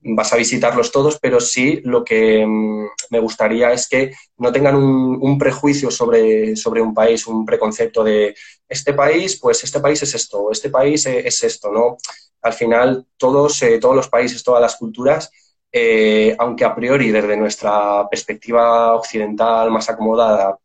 vas 0.00 0.32
a 0.32 0.36
visitarlos 0.36 0.90
todos, 0.90 1.18
pero 1.20 1.40
sí 1.40 1.80
lo 1.84 2.02
que 2.02 2.46
mm, 2.46 2.86
me 3.10 3.20
gustaría 3.20 3.70
es 3.72 3.86
que 3.86 4.12
no 4.38 4.50
tengan 4.50 4.76
un, 4.76 5.18
un, 5.20 5.36
prejuicio 5.36 5.90
sobre, 5.90 6.56
sobre 6.56 6.80
un 6.80 6.94
país, 6.94 7.26
un 7.26 7.44
preconcepto 7.44 8.02
de 8.02 8.34
este 8.66 8.94
país, 8.94 9.38
pues 9.38 9.62
este 9.64 9.80
país 9.80 10.02
es 10.02 10.14
esto, 10.14 10.50
este 10.50 10.70
país 10.70 11.04
es 11.04 11.44
esto, 11.44 11.70
¿no? 11.70 11.98
Al 12.42 12.52
final 12.52 13.06
todos, 13.16 13.62
eh, 13.62 13.78
todos 13.78 13.96
los 13.96 14.08
países, 14.08 14.42
todas 14.42 14.60
las 14.60 14.76
culturas, 14.76 15.30
eh, 15.70 16.36
aunque 16.38 16.64
a 16.64 16.74
priori 16.74 17.10
desde 17.10 17.36
nuestra 17.36 18.08
perspectiva 18.08 18.94
occidental 18.94 19.70
más 19.70 19.88
acomodada 19.88 20.58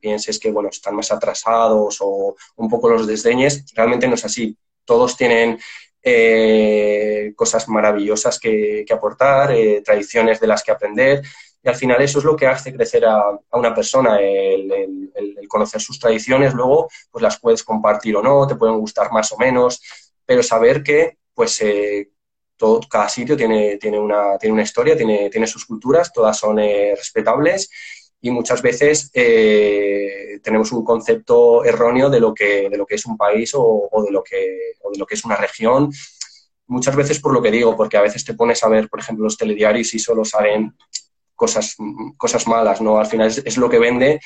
pienses 0.00 0.40
que 0.40 0.50
bueno, 0.50 0.68
están 0.68 0.96
más 0.96 1.12
atrasados 1.12 1.98
o 2.00 2.34
un 2.56 2.68
poco 2.68 2.88
los 2.88 3.06
desdeñes, 3.06 3.64
realmente 3.72 4.08
no 4.08 4.14
es 4.14 4.24
así. 4.24 4.56
Todos 4.84 5.16
tienen 5.16 5.60
cosas 7.36 7.68
maravillosas 7.68 8.40
que, 8.40 8.84
aportar, 8.90 9.54
tradiciones 9.84 10.40
de 10.40 10.46
las 10.48 10.64
que 10.64 10.72
aprender 10.72 11.22
y 11.62 11.68
al 11.68 11.74
final 11.74 12.00
eso 12.00 12.18
es 12.18 12.24
lo 12.24 12.36
que 12.36 12.46
hace 12.46 12.72
crecer 12.72 13.04
a, 13.04 13.22
una 13.52 13.74
persona, 13.74 14.18
el, 14.20 15.10
conocer 15.48 15.80
sus 15.80 15.98
tradiciones, 15.98 16.52
luego 16.52 16.88
pues 17.10 17.22
las 17.22 17.40
puedes 17.40 17.64
compartir 17.64 18.14
o 18.16 18.22
no, 18.22 18.46
te 18.46 18.54
pueden 18.54 18.78
gustar 18.78 19.10
más 19.12 19.32
o 19.32 19.38
menos, 19.38 19.80
pero 20.28 20.42
saber 20.42 20.82
que 20.82 21.16
pues 21.32 21.58
eh, 21.62 22.10
todo, 22.54 22.80
cada 22.80 23.08
sitio 23.08 23.34
tiene, 23.34 23.78
tiene, 23.78 23.98
una, 23.98 24.36
tiene 24.36 24.52
una 24.52 24.62
historia, 24.62 24.94
tiene, 24.94 25.30
tiene 25.30 25.46
sus 25.46 25.64
culturas, 25.64 26.12
todas 26.12 26.38
son 26.38 26.58
eh, 26.58 26.92
respetables 26.94 27.70
y 28.20 28.30
muchas 28.30 28.60
veces 28.60 29.10
eh, 29.14 30.38
tenemos 30.42 30.70
un 30.72 30.84
concepto 30.84 31.64
erróneo 31.64 32.10
de 32.10 32.20
lo 32.20 32.34
que, 32.34 32.68
de 32.68 32.76
lo 32.76 32.84
que 32.84 32.96
es 32.96 33.06
un 33.06 33.16
país 33.16 33.52
o, 33.54 33.88
de 34.04 34.12
lo 34.12 34.22
que, 34.22 34.36
de 34.92 34.98
lo 34.98 35.06
que 35.06 35.14
es 35.14 35.24
una 35.24 35.36
región 35.36 35.90
muchas 36.66 36.94
veces 36.94 37.20
por 37.20 37.32
lo 37.32 37.40
que 37.40 37.50
digo, 37.50 37.74
porque 37.74 37.96
a 37.96 38.02
veces 38.02 38.22
te 38.22 38.34
pones 38.34 38.62
a 38.62 38.68
ver, 38.68 38.90
por 38.90 39.00
ejemplo, 39.00 39.24
los 39.24 39.38
telediarios 39.38 39.94
y 39.94 39.98
solo 39.98 40.26
salen 40.26 40.76
cosas, 41.34 41.74
cosas 42.18 42.46
malas, 42.46 42.82
¿no? 42.82 42.98
Al 42.98 43.06
final 43.06 43.28
es, 43.28 43.56
lo 43.56 43.70
que 43.70 43.78
vende 43.78 44.20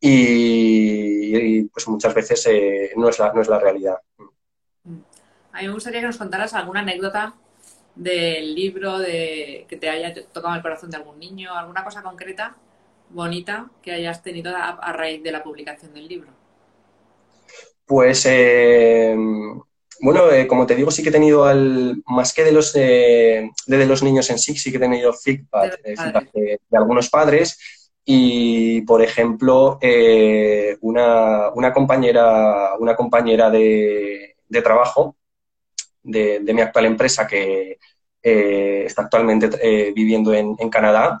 y, 0.00 1.62
pues 1.66 1.86
muchas 1.86 2.12
veces 2.12 2.48
no, 2.96 3.08
es 3.08 3.20
la, 3.20 3.32
no 3.32 3.42
es 3.42 3.46
la 3.46 3.60
realidad. 3.60 3.98
A 5.58 5.60
mí 5.60 5.66
me 5.66 5.74
gustaría 5.74 5.98
que 5.98 6.06
nos 6.06 6.18
contaras 6.18 6.54
alguna 6.54 6.80
anécdota 6.80 7.34
del 7.96 8.54
libro, 8.54 9.00
de 9.00 9.66
que 9.68 9.76
te 9.76 9.90
haya 9.90 10.14
tocado 10.32 10.54
el 10.54 10.62
corazón 10.62 10.88
de 10.88 10.98
algún 10.98 11.18
niño, 11.18 11.52
alguna 11.52 11.82
cosa 11.82 12.00
concreta, 12.00 12.54
bonita, 13.10 13.68
que 13.82 13.90
hayas 13.90 14.22
tenido 14.22 14.54
a, 14.56 14.92
raíz 14.92 15.20
de 15.20 15.32
la 15.32 15.42
publicación 15.42 15.92
del 15.92 16.06
libro. 16.06 16.30
Pues 17.84 18.24
eh, 18.26 19.16
bueno, 20.00 20.30
eh, 20.30 20.46
como 20.46 20.64
te 20.64 20.76
digo, 20.76 20.92
sí 20.92 21.02
que 21.02 21.08
he 21.08 21.12
tenido, 21.12 21.44
al, 21.44 22.04
más 22.06 22.32
que 22.32 22.44
de 22.44 22.52
los, 22.52 22.72
de, 22.72 23.50
los 23.66 24.02
niños 24.04 24.30
en 24.30 24.38
sí, 24.38 24.56
sí 24.56 24.70
que 24.70 24.76
he 24.76 24.80
tenido 24.80 25.12
feedback, 25.12 25.82
de, 25.82 25.94
eh, 26.34 26.58
algunos 26.70 27.10
padres. 27.10 27.58
Y, 28.04 28.82
por 28.82 29.02
ejemplo, 29.02 29.76
eh, 29.82 30.78
una, 30.82 31.50
compañera, 31.74 32.74
una 32.78 32.94
compañera 32.94 33.50
de, 33.50 34.36
trabajo 34.62 35.17
de, 36.02 36.40
mi 36.52 36.60
actual 36.60 36.86
empresa 36.86 37.26
que 37.26 37.78
está 38.22 39.02
actualmente 39.02 39.92
viviendo 39.92 40.34
en, 40.34 40.70
Canadá, 40.70 41.18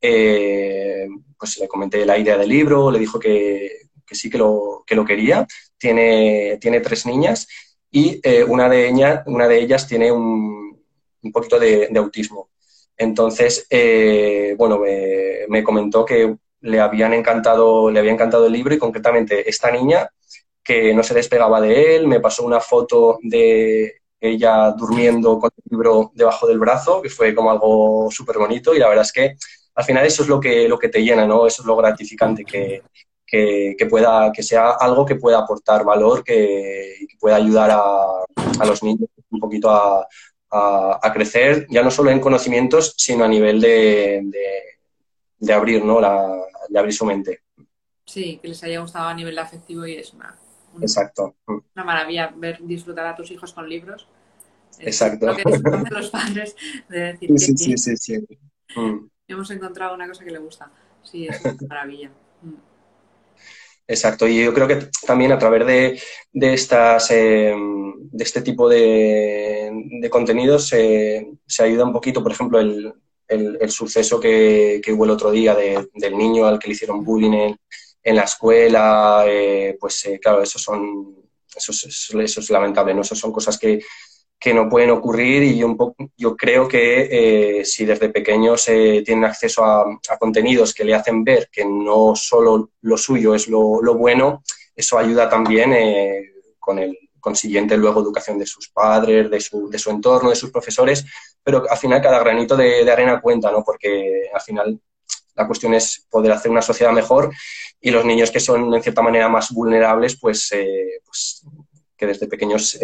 pues 0.00 1.58
le 1.58 1.68
comenté 1.68 2.04
la 2.06 2.18
idea 2.18 2.36
del 2.36 2.48
libro, 2.48 2.90
le 2.90 2.98
dijo 2.98 3.18
que, 3.18 3.70
sí 4.10 4.30
que 4.30 4.38
lo, 4.38 4.84
que 4.86 4.94
lo 4.94 5.04
quería. 5.04 5.46
Tiene, 5.76 6.58
tiene 6.60 6.80
tres 6.80 7.04
niñas 7.04 7.46
y 7.90 8.20
eh, 8.24 8.42
una, 8.42 8.68
de 8.68 8.88
ellas, 8.88 9.22
una 9.26 9.46
de 9.46 9.60
ellas 9.60 9.86
tiene 9.86 10.10
un, 10.10 10.82
poquito 11.32 11.60
de, 11.60 11.88
autismo. 11.96 12.50
Entonces, 12.96 13.66
eh, 13.70 14.54
bueno, 14.58 14.80
me, 15.48 15.62
comentó 15.62 16.04
que 16.04 16.34
le, 16.60 16.80
habían 16.80 17.14
encantado, 17.14 17.92
le 17.92 18.00
había 18.00 18.10
encantado 18.10 18.46
el 18.46 18.52
libro 18.52 18.74
y 18.74 18.78
concretamente 18.78 19.48
esta 19.48 19.70
niña 19.70 20.08
que 20.64 20.92
no 20.92 21.04
se 21.04 21.14
despegaba 21.14 21.60
de 21.60 21.94
él, 21.94 22.08
me 22.08 22.18
pasó 22.18 22.44
una 22.44 22.58
foto 22.58 23.18
de 23.22 24.02
ella 24.30 24.70
durmiendo 24.72 25.38
con 25.38 25.50
el 25.56 25.70
libro 25.70 26.12
debajo 26.14 26.46
del 26.46 26.58
brazo, 26.58 27.02
que 27.02 27.10
fue 27.10 27.34
como 27.34 27.50
algo 27.50 28.08
súper 28.10 28.38
bonito 28.38 28.74
y 28.74 28.78
la 28.78 28.88
verdad 28.88 29.04
es 29.04 29.12
que 29.12 29.36
al 29.74 29.84
final 29.84 30.06
eso 30.06 30.22
es 30.22 30.28
lo 30.28 30.40
que, 30.40 30.68
lo 30.68 30.78
que 30.78 30.88
te 30.88 31.02
llena, 31.02 31.26
¿no? 31.26 31.46
Eso 31.46 31.62
es 31.62 31.66
lo 31.66 31.76
gratificante, 31.76 32.44
que, 32.44 32.82
que, 33.26 33.86
pueda, 33.90 34.30
que 34.32 34.42
sea 34.42 34.70
algo 34.70 35.04
que 35.04 35.16
pueda 35.16 35.38
aportar 35.38 35.84
valor, 35.84 36.22
que, 36.22 37.06
pueda 37.18 37.36
ayudar 37.36 37.70
a, 37.72 38.64
los 38.64 38.82
niños 38.82 39.08
un 39.30 39.40
poquito 39.40 39.70
a, 39.70 40.06
crecer, 41.12 41.66
ya 41.68 41.82
no 41.82 41.90
solo 41.90 42.10
en 42.10 42.20
conocimientos, 42.20 42.94
sino 42.96 43.24
a 43.24 43.28
nivel 43.28 43.60
de, 43.60 44.22
de, 45.38 45.52
abrir, 45.52 45.84
¿no? 45.84 46.00
La, 46.00 46.44
de 46.68 46.78
abrir 46.78 46.94
su 46.94 47.04
mente. 47.04 47.42
Sí, 48.04 48.38
que 48.40 48.48
les 48.48 48.62
haya 48.62 48.80
gustado 48.80 49.08
a 49.08 49.14
nivel 49.14 49.38
afectivo 49.38 49.86
y 49.86 49.96
es 49.96 50.12
una, 50.12 50.36
Exacto. 50.80 51.34
una 51.46 51.84
maravilla 51.84 52.32
ver 52.34 52.58
disfrutar 52.60 53.06
a 53.06 53.16
tus 53.16 53.30
hijos 53.30 53.52
con 53.52 53.68
libros. 53.68 54.06
Exacto. 54.80 55.26
Lo 55.26 55.36
que 55.36 55.44
los 55.90 56.10
padres 56.10 56.56
de 56.88 56.98
decir 56.98 57.30
sí, 57.38 57.56
sí, 57.56 57.76
sí, 57.76 57.96
sí, 57.96 58.18
mm. 58.76 59.08
Hemos 59.28 59.50
encontrado 59.50 59.94
una 59.94 60.06
cosa 60.06 60.24
que 60.24 60.30
le 60.30 60.38
gusta. 60.38 60.70
Sí, 61.02 61.26
es 61.26 61.40
una 61.44 61.56
maravilla. 61.68 62.10
Mm. 62.42 62.54
Exacto, 63.86 64.26
y 64.26 64.42
yo 64.42 64.54
creo 64.54 64.66
que 64.66 64.88
también 65.06 65.32
a 65.32 65.38
través 65.38 65.66
de, 65.66 66.00
de 66.32 66.54
estas, 66.54 67.10
eh, 67.10 67.54
de 67.54 68.24
este 68.24 68.40
tipo 68.40 68.66
de, 68.66 70.08
contenidos 70.10 70.68
se 70.68 71.36
ayuda 71.58 71.84
un 71.84 71.92
poquito, 71.92 72.22
por 72.22 72.32
ejemplo, 72.32 72.60
el, 72.60 72.94
el, 73.28 73.70
suceso 73.70 74.20
que, 74.20 74.80
que, 74.84 74.92
hubo 74.92 75.04
el 75.04 75.10
otro 75.10 75.30
día 75.30 75.54
del 75.54 76.16
niño 76.16 76.46
al 76.46 76.58
que 76.58 76.68
le 76.68 76.74
hicieron 76.74 77.04
bullying 77.04 77.54
en, 78.02 78.16
la 78.16 78.22
escuela, 78.22 79.24
eh, 79.26 79.76
pues 79.80 80.04
eh, 80.06 80.18
claro, 80.20 80.42
eso, 80.42 80.58
son, 80.58 81.16
eso, 81.54 81.72
es, 81.72 82.10
eso 82.14 82.40
es 82.40 82.50
lamentable, 82.50 82.94
¿no? 82.94 83.00
Eso 83.00 83.14
son 83.14 83.32
cosas 83.32 83.58
que, 83.58 83.80
que 84.44 84.52
no 84.52 84.68
pueden 84.68 84.90
ocurrir 84.90 85.42
y 85.42 85.56
yo, 85.56 85.66
un 85.66 85.74
poco, 85.78 85.96
yo 86.18 86.36
creo 86.36 86.68
que 86.68 87.60
eh, 87.60 87.64
si 87.64 87.86
desde 87.86 88.10
pequeños 88.10 88.68
eh, 88.68 89.02
tienen 89.02 89.24
acceso 89.24 89.64
a, 89.64 89.98
contenidos 90.18 90.74
que 90.74 90.84
le 90.84 90.94
hacen 90.94 91.24
ver 91.24 91.48
que 91.50 91.64
no 91.64 92.14
solo 92.14 92.72
lo 92.82 92.98
suyo 92.98 93.34
es 93.34 93.48
lo, 93.48 93.80
bueno, 93.94 94.42
eso 94.76 94.98
ayuda 94.98 95.30
también 95.30 95.72
eh, 95.72 96.34
con 96.58 96.78
el 96.78 96.98
consiguiente 97.18 97.78
luego 97.78 98.02
educación 98.02 98.36
de 98.36 98.44
sus 98.44 98.68
padres, 98.68 99.30
de 99.30 99.40
su, 99.40 99.70
de 99.70 99.78
su 99.78 99.88
entorno, 99.88 100.28
de 100.28 100.36
sus 100.36 100.50
profesores, 100.50 101.06
pero 101.42 101.64
al 101.66 101.78
final 101.78 102.02
cada 102.02 102.18
granito 102.18 102.54
de, 102.54 102.90
arena 102.92 103.22
cuenta, 103.22 103.50
¿no? 103.50 103.64
Porque 103.64 104.28
al 104.30 104.42
final 104.42 104.78
la 105.36 105.46
cuestión 105.46 105.72
es 105.72 106.06
poder 106.10 106.32
hacer 106.32 106.50
una 106.50 106.60
sociedad 106.60 106.92
mejor 106.92 107.32
y 107.80 107.90
los 107.90 108.04
niños 108.04 108.30
que 108.30 108.40
son 108.40 108.74
en 108.74 108.82
cierta 108.82 109.00
manera 109.00 109.26
más 109.30 109.52
vulnerables, 109.52 110.18
pues, 110.20 110.50
pues 111.02 111.46
que 111.96 112.06
desde 112.06 112.28
pequeños 112.28 112.78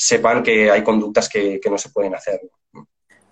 sepan 0.00 0.42
que 0.42 0.70
hay 0.70 0.82
conductas 0.82 1.28
que, 1.28 1.60
no 1.70 1.76
se 1.76 1.90
pueden 1.90 2.14
hacer. 2.14 2.40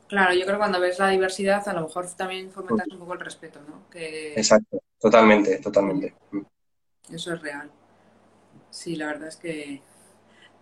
Claro, 0.07 0.35
yo 0.35 0.43
creo 0.43 0.57
que 0.57 0.59
cuando 0.59 0.81
ves 0.81 0.99
la 0.99 1.09
diversidad, 1.09 1.67
a 1.67 1.73
lo 1.73 1.83
mejor 1.83 2.07
también 2.15 2.51
fomentas 2.51 2.87
un 2.89 2.99
poco 2.99 3.15
el 3.15 3.21
respeto, 3.21 3.59
¿no? 3.67 3.85
Exacto, 3.95 4.83
totalmente, 5.01 5.61
totalmente. 5.61 6.15
Eso 7.11 7.33
es 7.33 7.41
real. 7.41 7.71
Sí, 8.69 8.97
la 8.97 9.07
verdad 9.07 9.29
es 9.29 9.37
que 9.37 9.81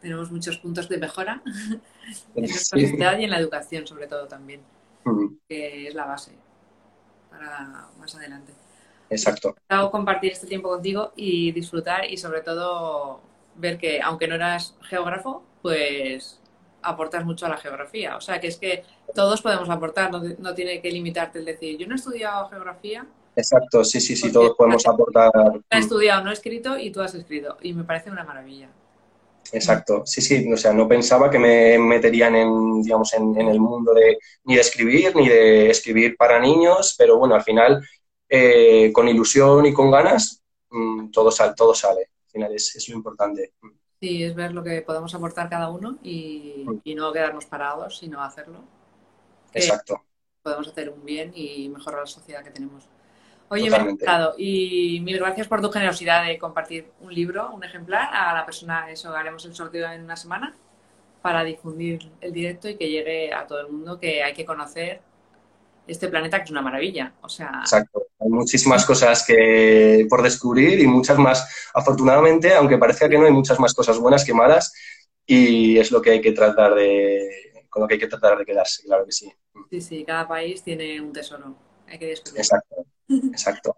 tenemos 0.00 0.30
muchos 0.30 0.58
puntos 0.58 0.88
de 0.88 0.98
mejora 0.98 1.42
en 2.36 2.42
nuestra 2.44 2.80
sociedad 2.80 3.18
y 3.18 3.24
en 3.24 3.30
la 3.30 3.40
educación, 3.40 3.84
sobre 3.84 4.06
todo 4.06 4.28
también, 4.28 4.60
que 5.48 5.88
es 5.88 5.94
la 5.94 6.06
base 6.06 6.32
para 7.30 7.88
más 7.98 8.14
adelante. 8.14 8.52
Exacto. 9.10 9.56
He 9.68 9.90
compartir 9.90 10.30
este 10.30 10.46
tiempo 10.46 10.68
contigo 10.68 11.12
y 11.16 11.50
disfrutar 11.50 12.08
y 12.08 12.16
sobre 12.16 12.42
todo 12.42 13.20
ver 13.56 13.76
que 13.78 14.00
aunque 14.00 14.28
no 14.28 14.36
eras 14.36 14.76
geógrafo, 14.82 15.42
pues 15.66 16.38
aportas 16.80 17.24
mucho 17.24 17.46
a 17.46 17.48
la 17.48 17.56
geografía. 17.56 18.16
O 18.16 18.20
sea, 18.20 18.38
que 18.38 18.46
es 18.46 18.56
que 18.56 18.84
todos 19.12 19.42
podemos 19.42 19.68
aportar, 19.68 20.12
no, 20.12 20.54
tiene 20.54 20.80
que 20.80 20.92
limitarte 20.92 21.40
el 21.40 21.44
decir, 21.44 21.76
yo 21.76 21.88
no 21.88 21.94
he 21.94 21.96
estudiado 21.96 22.48
geografía. 22.48 23.04
Exacto, 23.34 23.84
sí, 23.84 24.00
sí, 24.00 24.14
sí, 24.14 24.30
todos 24.30 24.54
podemos 24.56 24.86
aportar. 24.86 25.32
He 25.68 25.78
estudiado, 25.78 26.22
no 26.22 26.30
he 26.30 26.34
escrito 26.34 26.78
y 26.78 26.92
tú 26.92 27.00
has 27.00 27.16
escrito. 27.16 27.56
Y 27.62 27.72
me 27.72 27.82
parece 27.82 28.12
una 28.12 28.22
maravilla. 28.22 28.68
Exacto, 29.50 30.06
sí, 30.06 30.22
sí, 30.22 30.52
o 30.52 30.56
sea, 30.56 30.72
no 30.72 30.86
pensaba 30.86 31.28
que 31.30 31.40
me 31.40 31.78
meterían 31.78 32.36
en, 32.36 32.82
digamos, 32.82 33.12
en, 33.14 33.36
el 33.36 33.58
mundo 33.58 33.92
de 33.92 34.18
ni 34.44 34.54
de 34.54 34.60
escribir, 34.60 35.16
ni 35.16 35.28
de 35.28 35.70
escribir 35.70 36.16
para 36.16 36.38
niños, 36.38 36.94
pero 36.96 37.18
bueno, 37.18 37.34
al 37.34 37.42
final, 37.42 37.84
eh, 38.28 38.92
con 38.92 39.08
ilusión 39.08 39.66
y 39.66 39.72
con 39.72 39.90
ganas, 39.90 40.42
mm, 40.70 41.10
todo, 41.10 41.32
sale, 41.32 41.54
todo 41.56 41.74
sale. 41.74 42.10
Al 42.26 42.30
final 42.30 42.54
es, 42.54 42.76
es 42.76 42.88
lo 42.88 42.96
importante. 42.96 43.52
Sí, 44.06 44.22
es 44.22 44.36
ver 44.36 44.52
lo 44.52 44.62
que 44.62 44.82
podemos 44.82 45.12
aportar 45.16 45.50
cada 45.50 45.68
uno 45.68 45.98
y, 46.00 46.64
no 46.94 47.12
quedarnos 47.12 47.44
parados, 47.46 47.98
sino 47.98 48.22
hacerlo. 48.22 48.62
Exacto. 49.52 50.00
Podemos 50.44 50.68
hacer 50.68 50.90
un 50.90 51.04
bien 51.04 51.32
y 51.34 51.68
mejorar 51.68 52.02
la 52.02 52.06
sociedad 52.06 52.44
que 52.44 52.52
tenemos. 52.52 52.88
Oye, 53.48 53.68
me 53.68 53.74
ha 53.74 53.80
encantado 53.80 54.34
y 54.38 55.00
mil 55.00 55.18
gracias 55.18 55.48
por 55.48 55.60
tu 55.60 55.72
generosidad 55.72 56.24
de 56.24 56.38
compartir 56.38 56.92
un 57.00 57.12
libro, 57.12 57.50
un 57.50 57.64
ejemplar, 57.64 58.08
a 58.14 58.32
la 58.32 58.46
persona, 58.46 58.88
eso 58.92 59.12
haremos 59.12 59.44
el 59.44 59.56
sorteo 59.56 59.90
en 59.90 60.04
una 60.04 60.14
semana 60.14 60.54
para 61.20 61.42
difundir 61.42 62.08
el 62.20 62.32
directo 62.32 62.68
y 62.68 62.76
que 62.76 62.88
llegue 62.88 63.34
a 63.34 63.44
todo 63.44 63.58
el 63.60 63.72
mundo 63.72 63.98
que 63.98 64.22
hay 64.22 64.34
que 64.34 64.44
conocer 64.44 65.00
este 65.84 66.06
planeta 66.06 66.38
que 66.38 66.44
es 66.44 66.50
una 66.52 66.62
maravilla. 66.62 67.12
O 67.22 67.28
sea... 67.28 67.58
Exacto. 67.62 68.05
Hay 68.26 68.32
muchísimas 68.32 68.84
cosas 68.84 69.24
que 69.24 70.06
por 70.10 70.20
descubrir 70.20 70.80
y 70.80 70.86
muchas 70.86 71.16
más. 71.18 71.70
Afortunadamente, 71.72 72.54
aunque 72.54 72.76
parezca 72.76 73.08
que 73.08 73.18
no, 73.18 73.26
hay 73.26 73.32
muchas 73.32 73.60
más 73.60 73.72
cosas 73.72 73.98
buenas 73.98 74.24
que 74.24 74.34
malas. 74.34 74.72
y 75.26 75.78
es 75.78 75.90
lo 75.90 76.00
que 76.00 76.10
hay 76.10 76.20
que 76.20 76.32
tratar 76.32 76.74
de, 76.74 77.66
con 77.68 77.82
lo 77.82 77.88
que 77.88 77.94
hay 77.94 78.00
que 78.00 78.06
tratar 78.06 78.38
de 78.38 78.44
quedarse, 78.44 78.82
claro 78.84 79.04
que 79.04 79.12
sí. 79.12 79.32
Sí, 79.70 79.80
sí, 79.80 80.04
cada 80.04 80.26
país 80.26 80.62
tiene 80.62 81.00
un 81.00 81.12
tesoro, 81.12 81.56
hay 81.86 81.98
que 81.98 82.06
descubrir. 82.06 82.40
Exacto, 82.40 82.76
exacto. 83.08 83.76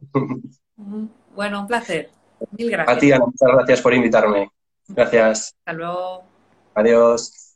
Bueno, 1.35 1.61
un 1.63 1.67
placer. 1.67 2.11
Mil 2.57 2.71
gracias. 2.71 2.97
A 2.97 3.01
ti, 3.01 3.13
Ana, 3.13 3.25
muchas 3.27 3.49
gracias 3.57 3.81
por 3.81 3.95
invitarme. 3.95 4.51
Gracias. 4.89 5.55
Hasta 5.59 5.73
luego. 5.73 6.23
Adiós. 6.75 7.48